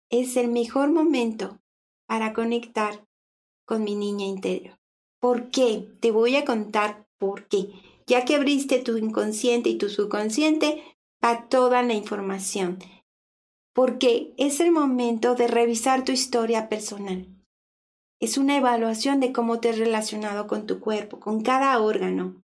Es 0.09 0.35
el 0.35 0.47
mejor 0.47 0.91
momento 0.91 1.59
para 2.07 2.33
conectar 2.33 3.05
con 3.65 3.83
mi 3.83 3.93
niña 3.93 4.25
interior. 4.25 4.79
¿Por 5.19 5.51
qué? 5.51 5.87
Te 6.01 6.11
voy 6.11 6.35
a 6.35 6.43
contar 6.43 7.02
por 7.17 7.47
qué. 7.47 7.69
Ya 8.05 8.25
que 8.25 8.35
abriste 8.35 8.79
tu 8.79 8.97
inconsciente 8.97 9.69
y 9.69 9.77
tu 9.77 9.89
subconsciente 9.89 10.83
para 11.19 11.47
toda 11.47 11.83
la 11.83 11.93
información. 11.93 12.79
Porque 13.73 14.33
es 14.37 14.59
el 14.59 14.71
momento 14.71 15.35
de 15.35 15.47
revisar 15.47 16.03
tu 16.03 16.11
historia 16.11 16.69
personal. 16.69 17.27
Es 18.19 18.37
una 18.37 18.57
evaluación 18.57 19.19
de 19.19 19.31
cómo 19.31 19.59
te 19.59 19.69
has 19.69 19.77
relacionado 19.77 20.47
con 20.47 20.65
tu 20.65 20.79
cuerpo, 20.79 21.19
con 21.19 21.41
cada 21.41 21.79
órgano, 21.79 22.43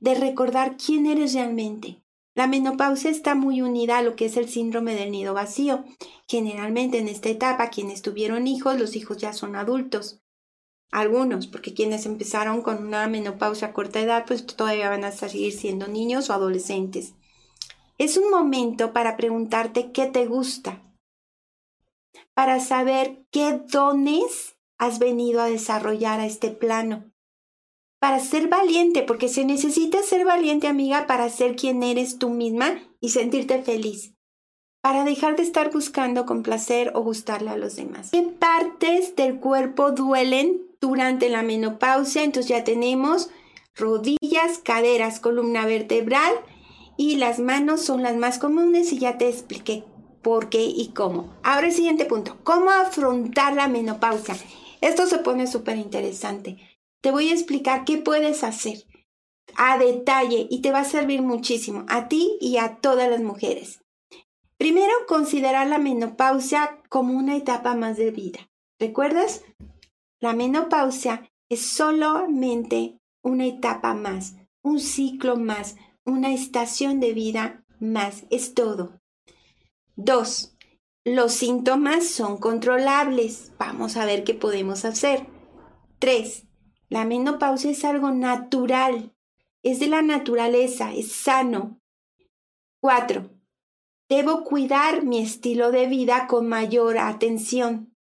de 0.00 0.14
recordar 0.14 0.76
quién 0.76 1.06
eres 1.06 1.34
realmente. 1.34 2.02
La 2.34 2.46
menopausia 2.46 3.10
está 3.10 3.34
muy 3.34 3.60
unida 3.60 3.98
a 3.98 4.02
lo 4.02 4.16
que 4.16 4.26
es 4.26 4.36
el 4.36 4.48
síndrome 4.48 4.94
del 4.94 5.10
nido 5.10 5.34
vacío. 5.34 5.84
Generalmente 6.28 6.98
en 6.98 7.08
esta 7.08 7.28
etapa 7.28 7.70
quienes 7.70 8.02
tuvieron 8.02 8.46
hijos, 8.46 8.78
los 8.78 8.96
hijos 8.96 9.18
ya 9.18 9.32
son 9.32 9.56
adultos. 9.56 10.20
Algunos, 10.90 11.46
porque 11.46 11.72
quienes 11.72 12.04
empezaron 12.04 12.62
con 12.62 12.84
una 12.84 13.06
menopausia 13.06 13.68
a 13.68 13.72
corta 13.72 14.00
edad, 14.00 14.24
pues 14.26 14.44
todavía 14.44 14.90
van 14.90 15.04
a 15.04 15.12
seguir 15.12 15.52
siendo 15.52 15.86
niños 15.86 16.30
o 16.30 16.32
adolescentes. 16.32 17.14
Es 17.96 18.16
un 18.16 18.30
momento 18.30 18.92
para 18.92 19.16
preguntarte 19.16 19.92
qué 19.92 20.06
te 20.06 20.26
gusta, 20.26 20.82
para 22.34 22.58
saber 22.58 23.24
qué 23.30 23.60
dones 23.70 24.56
has 24.78 24.98
venido 24.98 25.42
a 25.42 25.46
desarrollar 25.46 26.18
a 26.18 26.26
este 26.26 26.50
plano. 26.50 27.04
Para 28.00 28.18
ser 28.18 28.48
valiente, 28.48 29.02
porque 29.02 29.28
se 29.28 29.44
necesita 29.44 30.02
ser 30.02 30.24
valiente, 30.24 30.66
amiga, 30.66 31.06
para 31.06 31.28
ser 31.28 31.54
quien 31.54 31.82
eres 31.82 32.18
tú 32.18 32.30
misma 32.30 32.80
y 32.98 33.10
sentirte 33.10 33.62
feliz. 33.62 34.14
Para 34.80 35.04
dejar 35.04 35.36
de 35.36 35.42
estar 35.42 35.70
buscando 35.70 36.24
complacer 36.24 36.92
o 36.94 37.02
gustarle 37.02 37.50
a 37.50 37.58
los 37.58 37.76
demás. 37.76 38.12
¿Qué 38.12 38.22
partes 38.22 39.14
del 39.14 39.38
cuerpo 39.38 39.92
duelen 39.92 40.69
durante 40.80 41.28
la 41.28 41.42
menopausia? 41.42 42.22
Entonces 42.22 42.48
ya 42.48 42.64
tenemos 42.64 43.30
rodillas, 43.74 44.58
caderas, 44.62 45.20
columna 45.20 45.66
vertebral 45.66 46.32
y 46.96 47.16
las 47.16 47.38
manos 47.38 47.82
son 47.82 48.02
las 48.02 48.16
más 48.16 48.38
comunes 48.38 48.92
y 48.92 48.98
ya 48.98 49.18
te 49.18 49.28
expliqué 49.28 49.84
por 50.22 50.48
qué 50.48 50.64
y 50.64 50.92
cómo. 50.94 51.34
Ahora 51.42 51.68
el 51.68 51.72
siguiente 51.72 52.04
punto, 52.04 52.38
¿cómo 52.42 52.70
afrontar 52.70 53.54
la 53.54 53.68
menopausia? 53.68 54.36
Esto 54.80 55.06
se 55.06 55.18
pone 55.18 55.46
súper 55.46 55.76
interesante. 55.76 56.58
Te 57.00 57.10
voy 57.10 57.30
a 57.30 57.34
explicar 57.34 57.84
qué 57.84 57.98
puedes 57.98 58.44
hacer 58.44 58.84
a 59.56 59.78
detalle 59.78 60.46
y 60.50 60.60
te 60.60 60.70
va 60.70 60.80
a 60.80 60.84
servir 60.84 61.22
muchísimo 61.22 61.84
a 61.88 62.08
ti 62.08 62.36
y 62.40 62.58
a 62.58 62.76
todas 62.76 63.08
las 63.10 63.20
mujeres. 63.20 63.80
Primero, 64.58 64.92
considerar 65.08 65.66
la 65.66 65.78
menopausia 65.78 66.78
como 66.88 67.14
una 67.14 67.36
etapa 67.36 67.74
más 67.74 67.96
de 67.96 68.10
vida. 68.10 68.50
¿Recuerdas? 68.78 69.42
La 70.20 70.34
menopausia 70.34 71.30
es 71.48 71.66
solamente 71.66 73.00
una 73.22 73.46
etapa 73.46 73.94
más, 73.94 74.36
un 74.62 74.78
ciclo 74.78 75.36
más, 75.36 75.76
una 76.04 76.32
estación 76.32 77.00
de 77.00 77.14
vida 77.14 77.64
más, 77.78 78.24
es 78.30 78.52
todo. 78.52 79.00
Dos, 79.96 80.54
los 81.04 81.32
síntomas 81.32 82.06
son 82.06 82.36
controlables. 82.36 83.52
Vamos 83.58 83.96
a 83.96 84.04
ver 84.04 84.22
qué 84.22 84.34
podemos 84.34 84.84
hacer. 84.84 85.26
3. 85.98 86.46
La 86.90 87.06
menopausia 87.06 87.70
es 87.70 87.84
algo 87.86 88.10
natural. 88.10 89.14
Es 89.62 89.80
de 89.80 89.86
la 89.86 90.02
naturaleza, 90.02 90.92
es 90.92 91.12
sano. 91.12 91.80
4. 92.80 93.30
Debo 94.10 94.44
cuidar 94.44 95.04
mi 95.04 95.20
estilo 95.20 95.70
de 95.70 95.86
vida 95.86 96.26
con 96.26 96.48
mayor 96.48 96.98
atención. 96.98 97.94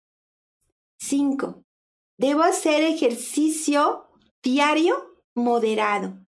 5. 0.99 1.66
Debo 2.19 2.43
hacer 2.43 2.83
ejercicio 2.83 4.07
diario 4.43 5.21
moderado, 5.35 6.19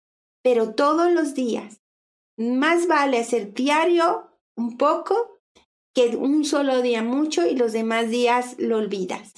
pero 0.43 0.75
todos 0.75 1.11
los 1.11 1.35
días. 1.35 1.81
Más 2.37 2.87
vale 2.87 3.19
hacer 3.19 3.55
diario 3.55 4.31
un 4.55 4.77
poco 4.77 5.39
que 5.95 6.17
un 6.17 6.45
solo 6.45 6.83
día 6.83 7.03
mucho 7.03 7.47
y 7.47 7.57
los 7.57 7.73
demás 7.73 8.11
días 8.11 8.57
lo 8.59 8.77
olvidas. 8.77 9.33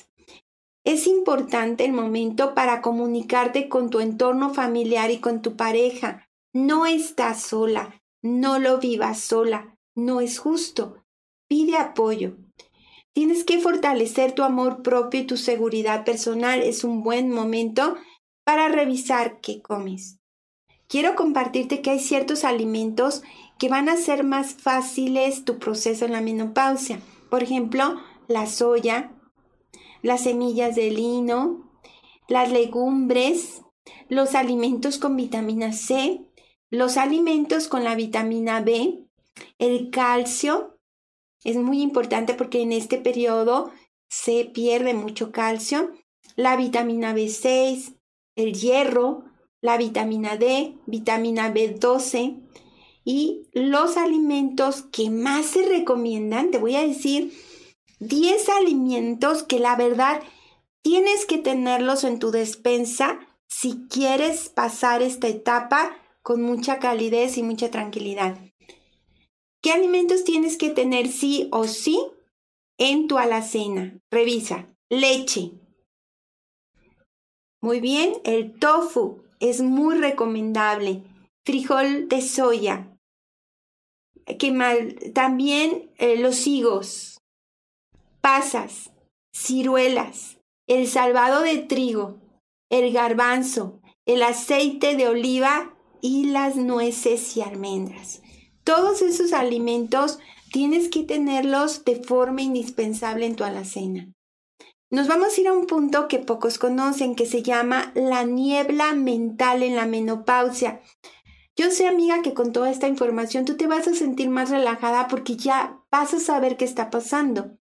Es 0.85 1.07
importante 1.07 1.85
el 1.85 1.93
momento 1.93 2.55
para 2.55 2.83
comunicarte 2.83 3.69
con 3.69 3.91
tu 3.91 4.01
entorno 4.01 4.53
familiar 4.53 5.11
y 5.11 5.19
con 5.19 5.43
tu 5.43 5.57
pareja. 5.57 6.29
No 6.53 6.85
estás 6.85 7.43
sola, 7.43 8.03
no 8.23 8.59
lo 8.59 8.79
vivas 8.79 9.21
sola, 9.21 9.77
no 9.95 10.21
es 10.21 10.39
justo. 10.39 11.05
Pide 11.49 11.77
apoyo. 11.77 12.37
Tienes 13.13 13.45
que 13.45 13.59
fortalecer 13.59 14.33
tu 14.33 14.43
amor 14.43 14.83
propio 14.83 15.21
y 15.21 15.27
tu 15.27 15.37
seguridad 15.37 16.05
personal. 16.05 16.63
Es 16.63 16.85
un 16.85 17.03
buen 17.03 17.31
momento 17.31 17.97
para 18.45 18.69
revisar 18.69 19.41
qué 19.41 19.61
comes. 19.61 20.19
Quiero 20.89 21.15
compartirte 21.15 21.83
que 21.83 21.91
hay 21.91 22.01
ciertos 22.01 22.45
alimentos 22.45 23.23
que 23.59 23.69
van 23.69 23.89
a 23.89 23.93
hacer 23.93 24.25
más 24.25 24.55
fáciles 24.55 25.45
tu 25.45 25.59
proceso 25.59 26.05
en 26.05 26.13
la 26.13 26.21
menopausia. 26.21 27.01
Por 27.31 27.43
ejemplo, 27.43 28.01
la 28.27 28.47
soya, 28.47 29.13
las 30.03 30.25
semillas 30.25 30.75
de 30.75 30.91
lino, 30.91 31.71
las 32.27 32.51
legumbres, 32.51 33.63
los 34.09 34.35
alimentos 34.35 34.99
con 34.99 35.17
vitamina 35.17 35.73
C, 35.73 36.25
los 36.71 36.97
alimentos 36.97 37.69
con 37.69 37.85
la 37.85 37.95
vitamina 37.95 38.61
B, 38.61 39.05
el 39.59 39.91
calcio. 39.91 40.80
Es 41.45 41.57
muy 41.57 41.81
importante 41.81 42.35
porque 42.35 42.63
en 42.63 42.73
este 42.73 42.99
periodo 42.99 43.71
se 44.09 44.45
pierde 44.45 44.95
mucho 44.95 45.33
calcio. 45.33 45.93
La 46.37 46.57
vitamina 46.57 47.15
B6, 47.15 47.97
el 48.37 48.55
hierro, 48.55 49.25
la 49.61 49.77
vitamina 49.77 50.37
D, 50.37 50.75
vitamina 50.87 51.53
B12 51.53 52.41
y 53.05 53.49
los 53.53 53.97
alimentos 53.97 54.83
que 54.83 55.11
más 55.11 55.47
se 55.47 55.67
recomiendan, 55.67 56.51
te 56.51 56.59
voy 56.59 56.77
a 56.77 56.87
decir 56.87 57.33
10 58.01 58.49
alimentos 58.51 59.43
que 59.43 59.59
la 59.59 59.77
verdad 59.77 60.23
tienes 60.83 61.27
que 61.27 61.39
tenerlos 61.39 62.05
en 62.05 62.19
tu 62.19 62.31
despensa 62.31 63.21
si 63.47 63.87
quieres 63.89 64.49
pasar 64.49 65.03
esta 65.03 65.29
etapa 65.29 65.97
con 66.23 66.43
mucha 66.43 66.79
calidez 66.79 67.37
y 67.37 67.43
mucha 67.43 67.71
tranquilidad. 67.71 68.39
¿Qué 69.71 69.77
alimentos 69.77 70.25
tienes 70.25 70.57
que 70.57 70.71
tener 70.71 71.07
sí 71.07 71.49
o 71.53 71.69
sí 71.69 72.05
en 72.77 73.07
tu 73.07 73.19
alacena? 73.19 74.01
Revisa. 74.11 74.67
Leche. 74.89 75.53
Muy 77.63 77.79
bien, 77.79 78.15
el 78.25 78.59
tofu 78.59 79.23
es 79.39 79.61
muy 79.61 79.97
recomendable. 79.97 81.05
Frijol 81.47 82.09
de 82.09 82.21
soya. 82.21 82.99
¿Qué 84.41 84.51
mal? 84.51 84.99
También 85.15 85.93
eh, 85.99 86.17
los 86.17 86.49
higos, 86.49 87.21
pasas, 88.21 88.91
ciruelas, 89.33 90.41
el 90.67 90.89
salvado 90.89 91.43
de 91.43 91.59
trigo, 91.59 92.19
el 92.71 92.93
garbanzo, 92.93 93.81
el 94.05 94.25
aceite 94.25 94.97
de 94.97 95.07
oliva 95.07 95.77
y 96.01 96.25
las 96.25 96.57
nueces 96.57 97.37
y 97.37 97.43
almendras. 97.43 98.21
Todos 98.65 99.03
esos 99.03 99.33
alimentos 99.33 100.19
tienes 100.53 100.89
que 100.89 101.03
tenerlos 101.03 101.85
de 101.85 101.97
forma 101.97 102.43
indispensable 102.43 103.27
en 103.27 103.37
tu 103.37 103.45
alacena. 103.45 104.13
Nos 104.91 105.07
vamos 105.07 105.37
a 105.37 105.41
ir 105.41 105.47
a 105.47 105.53
un 105.53 105.67
punto 105.67 106.09
que 106.09 106.19
pocos 106.19 106.59
conocen, 106.59 107.15
que 107.15 107.27
se 107.27 107.43
llama 107.43 107.93
la 107.95 108.25
niebla 108.25 108.93
mental 108.93 109.63
en 109.63 109.77
la 109.77 109.87
menopausia. 109.87 110.81
Yo 111.57 111.71
sé, 111.71 111.87
amiga, 111.87 112.23
que 112.23 112.35
con 112.35 112.53
toda 112.53 112.71
esta 112.71 112.89
información 112.89 113.45
tú 113.45 113.57
te 113.57 113.69
vas 113.69 113.87
a 113.87 113.95
sentir 113.95 114.31
más 114.31 114.51
relajada 114.51 115.07
porque 115.07 115.37
ya 115.37 115.79
vas 115.93 116.13
a 116.15 116.19
saber 116.19 116.57
qué 116.57 116.65
está 116.65 116.91
pasando 116.91 117.57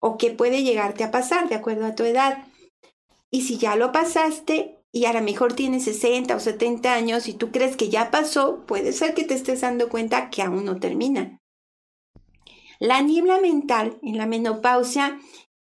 o 0.00 0.18
qué 0.18 0.30
puede 0.30 0.64
llegarte 0.64 1.04
a 1.04 1.12
pasar 1.12 1.48
de 1.48 1.54
acuerdo 1.54 1.86
a 1.86 1.94
tu 1.94 2.02
edad. 2.02 2.44
Y 3.30 3.42
si 3.42 3.58
ya 3.58 3.76
lo 3.76 3.92
pasaste 3.92 4.81
y 4.92 5.06
a 5.06 5.12
lo 5.14 5.22
mejor 5.22 5.54
tienes 5.54 5.84
60 5.84 6.36
o 6.36 6.40
70 6.40 6.92
años 6.92 7.26
y 7.26 7.32
tú 7.32 7.50
crees 7.50 7.76
que 7.76 7.88
ya 7.88 8.10
pasó, 8.10 8.66
puede 8.66 8.92
ser 8.92 9.14
que 9.14 9.24
te 9.24 9.34
estés 9.34 9.62
dando 9.62 9.88
cuenta 9.88 10.28
que 10.28 10.42
aún 10.42 10.66
no 10.66 10.78
termina. 10.78 11.40
La 12.78 13.00
niebla 13.00 13.40
mental 13.40 13.98
en 14.02 14.18
la 14.18 14.26
menopausia 14.26 15.18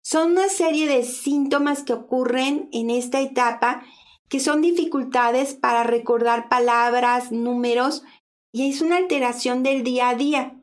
son 0.03 0.33
una 0.33 0.49
serie 0.49 0.87
de 0.87 1.03
síntomas 1.03 1.83
que 1.83 1.93
ocurren 1.93 2.69
en 2.73 2.91
esta 2.91 3.21
etapa 3.21 3.83
que 4.29 4.39
son 4.39 4.61
dificultades 4.61 5.55
para 5.55 5.83
recordar 5.83 6.49
palabras, 6.49 7.33
números, 7.33 8.05
y 8.53 8.69
es 8.69 8.81
una 8.81 8.97
alteración 8.97 9.63
del 9.63 9.83
día 9.83 10.11
a 10.11 10.15
día. 10.15 10.63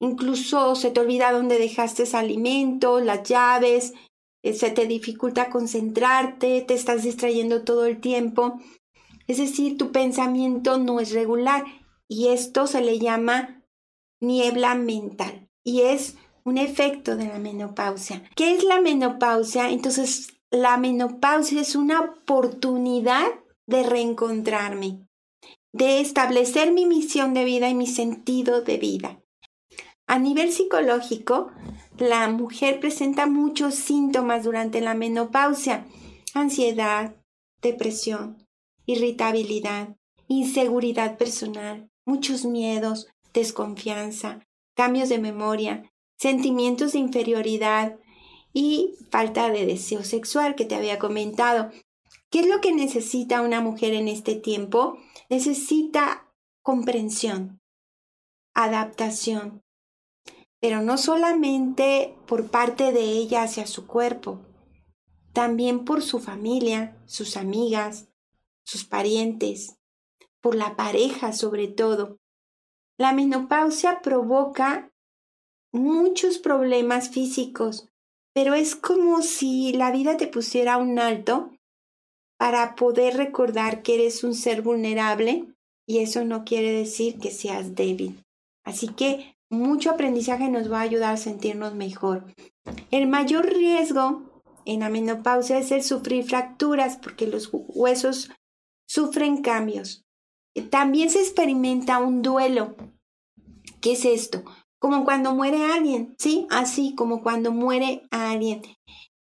Incluso 0.00 0.74
se 0.76 0.90
te 0.90 1.00
olvida 1.00 1.32
dónde 1.32 1.58
dejaste 1.58 2.04
alimentos, 2.16 3.02
las 3.02 3.22
llaves, 3.28 3.92
se 4.42 4.70
te 4.70 4.86
dificulta 4.86 5.50
concentrarte, 5.50 6.62
te 6.62 6.74
estás 6.74 7.02
distrayendo 7.02 7.62
todo 7.62 7.86
el 7.86 8.00
tiempo. 8.00 8.58
Es 9.26 9.38
decir, 9.38 9.76
tu 9.76 9.92
pensamiento 9.92 10.78
no 10.78 11.00
es 11.00 11.12
regular 11.12 11.64
y 12.08 12.28
esto 12.28 12.66
se 12.66 12.80
le 12.80 12.98
llama 12.98 13.62
niebla 14.20 14.74
mental 14.74 15.48
y 15.64 15.82
es 15.82 16.16
un 16.44 16.58
efecto 16.58 17.16
de 17.16 17.26
la 17.26 17.38
menopausia. 17.38 18.22
¿Qué 18.34 18.54
es 18.54 18.64
la 18.64 18.80
menopausia? 18.80 19.70
Entonces, 19.70 20.40
la 20.50 20.76
menopausia 20.76 21.60
es 21.60 21.76
una 21.76 22.00
oportunidad 22.00 23.26
de 23.66 23.84
reencontrarme, 23.84 25.06
de 25.72 26.00
establecer 26.00 26.72
mi 26.72 26.86
misión 26.86 27.34
de 27.34 27.44
vida 27.44 27.68
y 27.68 27.74
mi 27.74 27.86
sentido 27.86 28.62
de 28.62 28.78
vida. 28.78 29.22
A 30.10 30.18
nivel 30.18 30.50
psicológico, 30.50 31.52
la 31.96 32.28
mujer 32.30 32.80
presenta 32.80 33.26
muchos 33.26 33.76
síntomas 33.76 34.42
durante 34.42 34.80
la 34.80 34.94
menopausia, 34.94 35.86
ansiedad, 36.34 37.14
depresión, 37.62 38.44
irritabilidad, 38.86 39.96
inseguridad 40.26 41.16
personal, 41.16 41.88
muchos 42.04 42.44
miedos, 42.44 43.06
desconfianza, 43.32 44.44
cambios 44.74 45.10
de 45.10 45.20
memoria, 45.20 45.88
sentimientos 46.18 46.94
de 46.94 46.98
inferioridad, 46.98 47.96
y 48.52 48.96
falta 49.12 49.48
de 49.48 49.64
deseo 49.64 50.02
sexual 50.02 50.56
que 50.56 50.64
te 50.64 50.74
había 50.74 50.98
comentado. 50.98 51.70
¿Qué 52.30 52.40
es 52.40 52.48
lo 52.48 52.60
que 52.60 52.72
necesita 52.72 53.42
una 53.42 53.60
mujer 53.60 53.94
en 53.94 54.08
este 54.08 54.34
tiempo? 54.34 54.98
Necesita 55.28 56.26
comprensión, 56.64 57.60
adaptación, 58.54 59.62
pero 60.60 60.82
no 60.82 60.98
solamente 60.98 62.14
por 62.26 62.50
parte 62.50 62.92
de 62.92 63.00
ella 63.00 63.42
hacia 63.42 63.66
su 63.66 63.86
cuerpo, 63.86 64.40
también 65.32 65.84
por 65.84 66.02
su 66.02 66.20
familia, 66.20 66.96
sus 67.06 67.36
amigas, 67.36 68.08
sus 68.64 68.84
parientes, 68.84 69.78
por 70.40 70.54
la 70.54 70.76
pareja 70.76 71.32
sobre 71.32 71.68
todo. 71.68 72.18
La 72.98 73.12
menopausia 73.12 74.00
provoca 74.02 74.90
muchos 75.72 76.38
problemas 76.38 77.10
físicos, 77.10 77.88
pero 78.34 78.54
es 78.54 78.76
como 78.76 79.22
si 79.22 79.72
la 79.72 79.90
vida 79.90 80.16
te 80.16 80.26
pusiera 80.26 80.76
un 80.76 80.98
alto 80.98 81.50
para 82.36 82.74
poder 82.74 83.16
recordar 83.16 83.82
que 83.82 83.94
eres 83.94 84.24
un 84.24 84.34
ser 84.34 84.62
vulnerable 84.62 85.46
y 85.86 85.98
eso 85.98 86.24
no 86.24 86.44
quiere 86.44 86.72
decir 86.72 87.18
que 87.18 87.30
seas 87.30 87.74
débil. 87.74 88.24
Así 88.64 88.88
que 88.88 89.36
mucho 89.50 89.90
aprendizaje 89.90 90.48
nos 90.48 90.72
va 90.72 90.78
a 90.78 90.82
ayudar 90.82 91.14
a 91.14 91.18
sentirnos 91.18 91.74
mejor. 91.74 92.32
El 92.90 93.08
mayor 93.08 93.46
riesgo 93.46 94.42
en 94.64 94.80
la 94.80 94.88
menopausia 94.88 95.58
es 95.58 95.70
el 95.72 95.82
sufrir 95.82 96.24
fracturas 96.24 96.96
porque 96.96 97.26
los 97.26 97.50
huesos 97.52 98.30
sufren 98.88 99.42
cambios. 99.42 100.04
También 100.70 101.10
se 101.10 101.20
experimenta 101.20 101.98
un 101.98 102.22
duelo. 102.22 102.76
¿Qué 103.80 103.92
es 103.92 104.04
esto? 104.04 104.44
como 104.80 105.04
cuando 105.04 105.34
muere 105.34 105.66
alguien, 105.66 106.16
¿sí? 106.18 106.46
Así 106.50 106.94
como 106.96 107.22
cuando 107.22 107.52
muere 107.52 108.02
alguien. 108.10 108.62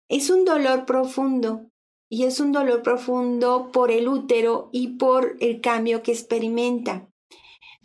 Es 0.08 0.30
un 0.30 0.44
dolor 0.44 0.86
profundo 0.86 1.70
y 2.10 2.24
es 2.24 2.40
un 2.40 2.50
dolor 2.50 2.82
profundo 2.82 3.70
por 3.70 3.90
el 3.90 4.08
útero 4.08 4.70
y 4.72 4.96
por 4.96 5.36
el 5.40 5.60
cambio 5.60 6.02
que 6.02 6.12
experimenta. 6.12 7.08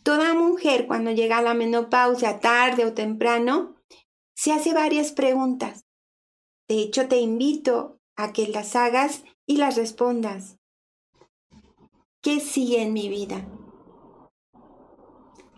Toda 0.03 0.33
mujer 0.33 0.87
cuando 0.87 1.11
llega 1.11 1.39
a 1.39 1.41
la 1.41 1.53
menopausia 1.53 2.39
tarde 2.39 2.85
o 2.85 2.93
temprano 2.93 3.75
se 4.35 4.51
hace 4.51 4.73
varias 4.73 5.11
preguntas. 5.11 5.85
De 6.67 6.79
hecho, 6.79 7.07
te 7.07 7.17
invito 7.17 7.99
a 8.15 8.31
que 8.31 8.47
las 8.47 8.75
hagas 8.75 9.23
y 9.45 9.57
las 9.57 9.75
respondas. 9.75 10.57
¿Qué 12.21 12.39
sigue 12.39 12.81
en 12.81 12.93
mi 12.93 13.09
vida? 13.09 13.45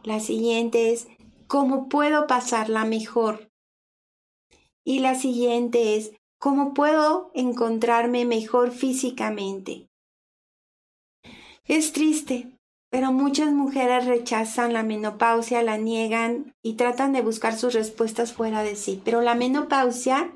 La 0.04 0.20
siguiente 0.20 0.92
es, 0.92 1.08
cómo 1.48 1.90
puedo 1.90 2.28
pasarla 2.28 2.86
mejor. 2.86 3.52
Y 4.84 5.00
la 5.00 5.16
siguiente 5.16 5.96
es, 5.96 6.12
¿cómo 6.40 6.74
puedo 6.74 7.30
encontrarme 7.36 8.26
mejor 8.26 8.72
físicamente? 8.72 9.90
Es 11.66 11.94
triste, 11.94 12.51
pero 12.92 13.14
muchas 13.14 13.54
mujeres 13.54 14.06
rechazan 14.06 14.74
la 14.74 14.84
menopausia, 14.84 15.64
la 15.64 15.78
niegan 15.78 16.54
y 16.62 16.74
tratan 16.74 17.14
de 17.14 17.22
buscar 17.22 17.58
sus 17.58 17.74
respuestas 17.74 18.34
fuera 18.34 18.64
de 18.64 18.76
sí. 18.76 19.02
Pero 19.04 19.22
la 19.22 19.34
menopausia 19.34 20.34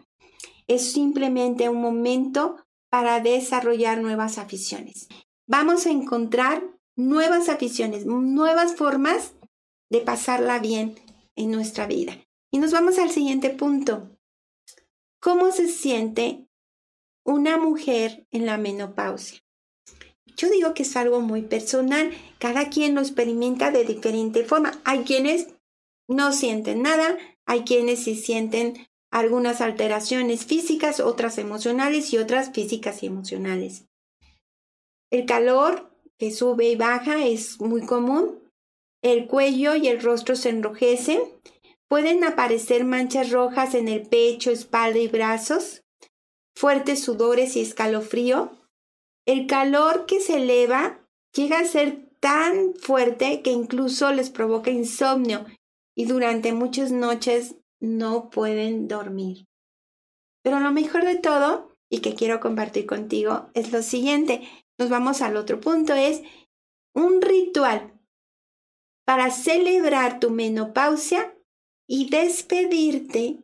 es 0.65 0.93
simplemente 0.93 1.67
un 1.67 1.81
momento 1.81 2.55
para 2.89 3.19
desarrollar 3.19 4.01
nuevas 4.01 4.37
aficiones. 4.37 5.09
Vamos 5.47 5.85
a 5.85 5.91
encontrar 5.91 6.63
nuevas 6.95 7.49
aficiones, 7.49 8.05
nuevas 8.05 8.75
formas 8.75 9.33
de 9.89 9.99
pasarla 9.99 10.59
bien 10.59 10.95
en 11.35 11.51
nuestra 11.51 11.87
vida. 11.87 12.17
Y 12.51 12.59
nos 12.59 12.71
vamos 12.71 12.97
al 12.99 13.11
siguiente 13.11 13.49
punto. 13.49 14.17
¿Cómo 15.19 15.51
se 15.51 15.67
siente 15.67 16.47
una 17.25 17.57
mujer 17.57 18.25
en 18.31 18.45
la 18.45 18.57
menopausia? 18.57 19.44
Yo 20.35 20.49
digo 20.49 20.73
que 20.73 20.83
es 20.83 20.95
algo 20.95 21.21
muy 21.21 21.41
personal, 21.41 22.11
cada 22.39 22.69
quien 22.69 22.95
lo 22.95 23.01
experimenta 23.01 23.71
de 23.71 23.85
diferente 23.85 24.43
forma. 24.43 24.79
Hay 24.83 25.03
quienes 25.03 25.47
no 26.07 26.33
sienten 26.33 26.81
nada, 26.81 27.17
hay 27.45 27.61
quienes 27.61 28.03
sí 28.03 28.15
sienten 28.15 28.87
algunas 29.11 29.61
alteraciones 29.61 30.45
físicas, 30.45 30.99
otras 30.99 31.37
emocionales 31.37 32.11
y 32.11 32.17
otras 32.17 32.51
físicas 32.51 33.01
y 33.01 33.07
emocionales. 33.07 33.85
El 35.09 35.25
calor 35.25 35.89
que 36.17 36.31
sube 36.31 36.69
y 36.69 36.75
baja 36.75 37.25
es 37.25 37.61
muy 37.61 37.85
común. 37.85 38.43
El 39.01 39.27
cuello 39.27 39.75
y 39.75 39.87
el 39.87 40.01
rostro 40.01 40.35
se 40.35 40.49
enrojecen. 40.49 41.21
Pueden 41.87 42.23
aparecer 42.23 42.83
manchas 42.83 43.31
rojas 43.31 43.75
en 43.75 43.87
el 43.87 44.01
pecho, 44.01 44.51
espalda 44.51 44.99
y 44.99 45.07
brazos. 45.07 45.83
Fuertes 46.55 47.03
sudores 47.03 47.55
y 47.55 47.61
escalofrío. 47.61 48.51
El 49.25 49.47
calor 49.47 50.05
que 50.05 50.19
se 50.19 50.37
eleva 50.37 50.99
llega 51.33 51.59
a 51.59 51.65
ser 51.65 52.09
tan 52.19 52.75
fuerte 52.75 53.41
que 53.41 53.51
incluso 53.51 54.11
les 54.11 54.29
provoca 54.29 54.69
insomnio 54.69 55.45
y 55.95 56.05
durante 56.05 56.53
muchas 56.53 56.91
noches 56.91 57.55
no 57.79 58.29
pueden 58.29 58.87
dormir. 58.87 59.45
Pero 60.43 60.59
lo 60.59 60.71
mejor 60.71 61.05
de 61.05 61.15
todo, 61.15 61.75
y 61.89 61.99
que 61.99 62.13
quiero 62.13 62.39
compartir 62.39 62.85
contigo, 62.85 63.49
es 63.53 63.71
lo 63.71 63.81
siguiente. 63.81 64.47
Nos 64.77 64.89
vamos 64.89 65.21
al 65.21 65.37
otro 65.37 65.59
punto, 65.59 65.93
es 65.93 66.21
un 66.93 67.21
ritual 67.21 67.93
para 69.05 69.31
celebrar 69.31 70.19
tu 70.19 70.29
menopausia 70.31 71.35
y 71.87 72.09
despedirte 72.09 73.43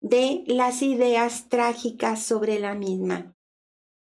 de 0.00 0.44
las 0.46 0.82
ideas 0.82 1.48
trágicas 1.48 2.22
sobre 2.22 2.58
la 2.58 2.74
misma. 2.74 3.34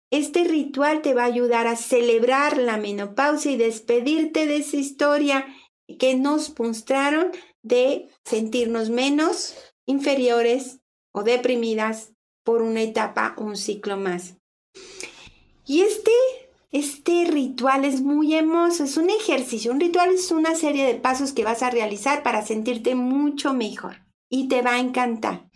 Este 0.09 0.45
ritual 0.45 1.01
te 1.01 1.13
va 1.13 1.23
a 1.23 1.27
ayudar 1.27 1.67
a 1.67 1.75
celebrar 1.75 2.57
la 2.57 2.77
menopausia 2.77 3.51
y 3.51 3.57
despedirte 3.57 4.47
de 4.47 4.57
esa 4.57 4.77
historia 4.77 5.45
que 5.99 6.15
nos 6.15 6.57
mostraron 6.57 7.31
de 7.61 8.07
sentirnos 8.23 8.89
menos, 8.89 9.55
inferiores 9.85 10.79
o 11.11 11.23
deprimidas 11.23 12.13
por 12.43 12.61
una 12.61 12.81
etapa 12.81 13.35
un 13.37 13.57
ciclo 13.57 13.97
más. 13.97 14.35
Y 15.65 15.81
este, 15.81 16.11
este 16.71 17.25
ritual 17.25 17.83
es 17.83 18.01
muy 18.01 18.35
hermoso, 18.35 18.85
es 18.85 18.95
un 18.95 19.09
ejercicio. 19.09 19.73
Un 19.73 19.81
ritual 19.81 20.11
es 20.11 20.31
una 20.31 20.55
serie 20.55 20.85
de 20.85 20.95
pasos 20.95 21.33
que 21.33 21.43
vas 21.43 21.61
a 21.61 21.69
realizar 21.69 22.23
para 22.23 22.45
sentirte 22.45 22.95
mucho 22.95 23.53
mejor 23.53 24.05
y 24.29 24.47
te 24.47 24.61
va 24.61 24.75
a 24.75 24.79
encantar. 24.79 25.49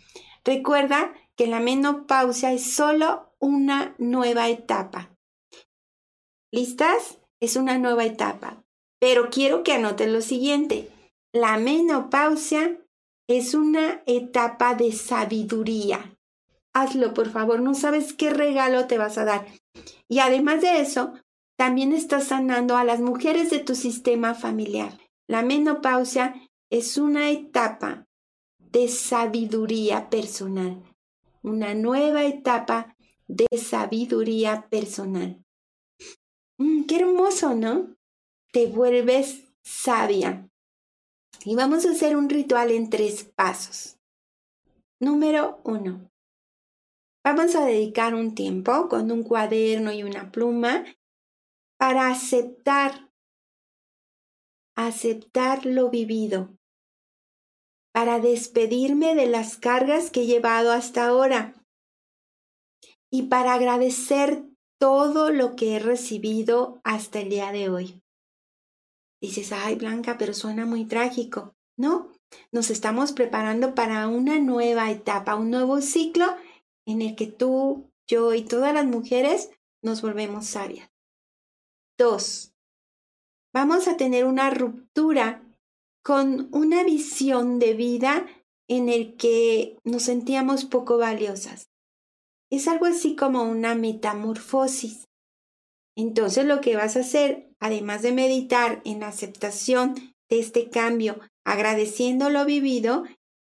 Recuerda 0.43 1.13
que 1.37 1.47
la 1.47 1.61
menopausia 1.61 2.51
es 2.51 2.73
solo 2.73 3.30
una 3.41 3.95
nueva 3.97 4.47
etapa. 4.49 5.09
¿Listas? 6.53 7.19
Es 7.41 7.55
una 7.55 7.77
nueva 7.77 8.05
etapa. 8.05 8.63
Pero 8.99 9.29
quiero 9.29 9.63
que 9.63 9.73
anotes 9.73 10.09
lo 10.09 10.21
siguiente. 10.21 10.89
La 11.33 11.57
menopausia 11.57 12.77
es 13.27 13.53
una 13.53 14.03
etapa 14.05 14.75
de 14.75 14.91
sabiduría. 14.91 16.15
Hazlo, 16.73 17.13
por 17.13 17.29
favor, 17.31 17.61
no 17.61 17.73
sabes 17.73 18.13
qué 18.13 18.29
regalo 18.29 18.87
te 18.87 18.97
vas 18.97 19.17
a 19.17 19.25
dar. 19.25 19.47
Y 20.07 20.19
además 20.19 20.61
de 20.61 20.79
eso, 20.79 21.13
también 21.57 21.93
estás 21.93 22.25
sanando 22.25 22.77
a 22.77 22.83
las 22.83 23.01
mujeres 23.01 23.49
de 23.49 23.59
tu 23.59 23.75
sistema 23.75 24.35
familiar. 24.35 24.97
La 25.27 25.41
menopausia 25.41 26.35
es 26.69 26.97
una 26.97 27.31
etapa 27.31 28.05
de 28.59 28.87
sabiduría 28.87 30.09
personal, 30.09 30.81
una 31.41 31.73
nueva 31.73 32.23
etapa 32.23 32.95
de 33.31 33.47
sabiduría 33.57 34.67
personal. 34.69 35.41
Mm, 36.57 36.83
qué 36.83 36.97
hermoso, 36.97 37.55
¿no? 37.55 37.95
Te 38.51 38.67
vuelves 38.67 39.45
sabia. 39.63 40.49
Y 41.45 41.55
vamos 41.55 41.85
a 41.85 41.91
hacer 41.91 42.17
un 42.17 42.29
ritual 42.29 42.71
en 42.71 42.89
tres 42.89 43.23
pasos. 43.23 43.97
Número 44.99 45.61
uno. 45.63 46.11
Vamos 47.23 47.55
a 47.55 47.65
dedicar 47.65 48.15
un 48.15 48.35
tiempo 48.35 48.89
con 48.89 49.09
un 49.11 49.23
cuaderno 49.23 49.93
y 49.93 50.03
una 50.03 50.31
pluma 50.31 50.83
para 51.77 52.09
aceptar, 52.09 53.09
aceptar 54.75 55.65
lo 55.65 55.89
vivido, 55.89 56.49
para 57.93 58.19
despedirme 58.19 59.15
de 59.15 59.27
las 59.27 59.57
cargas 59.57 60.11
que 60.11 60.23
he 60.23 60.25
llevado 60.25 60.71
hasta 60.71 61.07
ahora 61.07 61.60
y 63.11 63.23
para 63.23 63.53
agradecer 63.53 64.43
todo 64.79 65.29
lo 65.29 65.55
que 65.55 65.75
he 65.75 65.79
recibido 65.79 66.81
hasta 66.83 67.19
el 67.19 67.29
día 67.29 67.51
de 67.51 67.69
hoy. 67.69 68.01
Dices, 69.21 69.51
ay 69.51 69.75
Blanca, 69.75 70.17
pero 70.17 70.33
suena 70.33 70.65
muy 70.65 70.85
trágico. 70.85 71.53
No, 71.77 72.11
nos 72.51 72.71
estamos 72.71 73.11
preparando 73.11 73.75
para 73.75 74.07
una 74.07 74.39
nueva 74.39 74.89
etapa, 74.89 75.35
un 75.35 75.51
nuevo 75.51 75.81
ciclo 75.81 76.25
en 76.87 77.01
el 77.01 77.15
que 77.15 77.27
tú, 77.27 77.91
yo 78.07 78.33
y 78.33 78.43
todas 78.43 78.73
las 78.73 78.85
mujeres 78.85 79.51
nos 79.83 80.01
volvemos 80.01 80.47
sabias. 80.47 80.89
Dos, 81.97 82.53
vamos 83.53 83.87
a 83.87 83.97
tener 83.97 84.25
una 84.25 84.49
ruptura 84.49 85.43
con 86.03 86.49
una 86.51 86.83
visión 86.83 87.59
de 87.59 87.73
vida 87.73 88.25
en 88.67 88.89
el 88.89 89.15
que 89.17 89.77
nos 89.83 90.03
sentíamos 90.03 90.65
poco 90.65 90.97
valiosas. 90.97 91.70
Es 92.51 92.67
algo 92.67 92.85
así 92.85 93.15
como 93.15 93.43
una 93.43 93.75
metamorfosis. 93.75 95.07
Entonces 95.95 96.45
lo 96.45 96.61
que 96.61 96.75
vas 96.75 96.97
a 96.97 96.99
hacer, 96.99 97.49
además 97.59 98.01
de 98.01 98.11
meditar 98.11 98.81
en 98.85 99.03
aceptación 99.03 99.95
de 100.29 100.39
este 100.39 100.69
cambio, 100.69 101.19
agradeciendo 101.45 102.29
lo 102.29 102.45
vivido, 102.45 103.03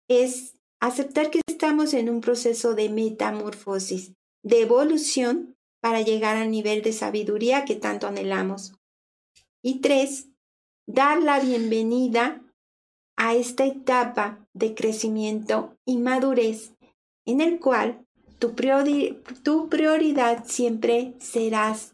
es 0.10 0.56
aceptar 0.82 1.30
que 1.30 1.42
estamos 1.48 1.94
en 1.94 2.10
un 2.10 2.22
proceso 2.22 2.76
de 2.76 2.90
metamorfosis, 2.90 4.14
de 4.44 4.62
evolución 4.62 5.56
para 5.82 6.02
llegar 6.02 6.38
al 6.38 6.50
nivel 6.50 6.82
de 6.82 6.94
sabiduría 6.94 7.66
que 7.66 7.76
tanto 7.76 8.08
anhelamos. 8.08 8.74
Y 9.62 9.80
tres, 9.80 10.30
dar 10.88 11.22
la 11.22 11.40
bienvenida 11.40 12.42
a 13.18 13.36
esta 13.36 13.66
etapa 13.66 14.48
de 14.54 14.76
crecimiento 14.76 15.78
y 15.86 15.98
madurez 15.98 16.74
en 17.26 17.42
el 17.42 17.60
cual 17.60 18.03
tu, 18.44 18.54
tu 19.44 19.70
prioridad 19.70 20.44
siempre 20.46 21.14
serás 21.20 21.94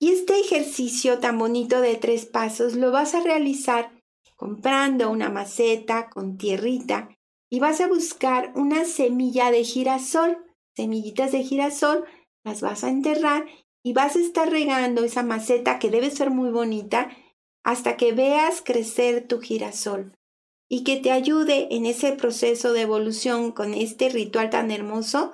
y 0.00 0.12
este 0.12 0.40
ejercicio 0.40 1.18
tan 1.18 1.38
bonito 1.38 1.80
de 1.80 1.96
tres 1.96 2.26
pasos 2.26 2.74
lo 2.74 2.90
vas 2.90 3.14
a 3.14 3.20
realizar 3.20 3.92
comprando 4.36 5.10
una 5.10 5.30
maceta 5.30 6.08
con 6.10 6.36
tierrita 6.36 7.10
y 7.50 7.60
vas 7.60 7.80
a 7.80 7.88
buscar 7.88 8.52
una 8.54 8.84
semilla 8.84 9.50
de 9.50 9.64
girasol, 9.64 10.38
semillitas 10.76 11.32
de 11.32 11.42
girasol, 11.42 12.04
las 12.44 12.60
vas 12.60 12.84
a 12.84 12.90
enterrar 12.90 13.46
y 13.82 13.92
vas 13.92 14.16
a 14.16 14.20
estar 14.20 14.50
regando 14.50 15.04
esa 15.04 15.22
maceta 15.22 15.78
que 15.78 15.90
debe 15.90 16.10
ser 16.10 16.30
muy 16.30 16.50
bonita 16.50 17.10
hasta 17.64 17.96
que 17.96 18.12
veas 18.12 18.62
crecer 18.62 19.26
tu 19.26 19.40
girasol 19.40 20.12
y 20.68 20.84
que 20.84 20.96
te 20.96 21.10
ayude 21.10 21.74
en 21.74 21.86
ese 21.86 22.12
proceso 22.12 22.72
de 22.72 22.82
evolución 22.82 23.52
con 23.52 23.74
este 23.74 24.08
ritual 24.10 24.50
tan 24.50 24.70
hermoso 24.70 25.32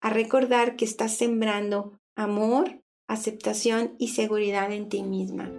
a 0.00 0.10
recordar 0.10 0.76
que 0.76 0.84
estás 0.84 1.16
sembrando 1.16 2.00
amor, 2.16 2.82
aceptación 3.06 3.94
y 3.98 4.08
seguridad 4.08 4.72
en 4.72 4.88
ti 4.88 5.02
misma. 5.02 5.50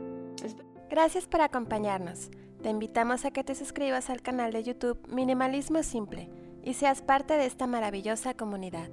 Gracias 0.89 1.27
por 1.27 1.41
acompañarnos. 1.41 2.29
Te 2.61 2.69
invitamos 2.69 3.25
a 3.25 3.31
que 3.31 3.43
te 3.43 3.55
suscribas 3.55 4.09
al 4.09 4.21
canal 4.21 4.51
de 4.51 4.63
YouTube 4.63 4.99
Minimalismo 5.07 5.83
Simple 5.83 6.29
y 6.63 6.73
seas 6.73 7.01
parte 7.01 7.35
de 7.35 7.45
esta 7.45 7.65
maravillosa 7.65 8.33
comunidad. 8.33 8.89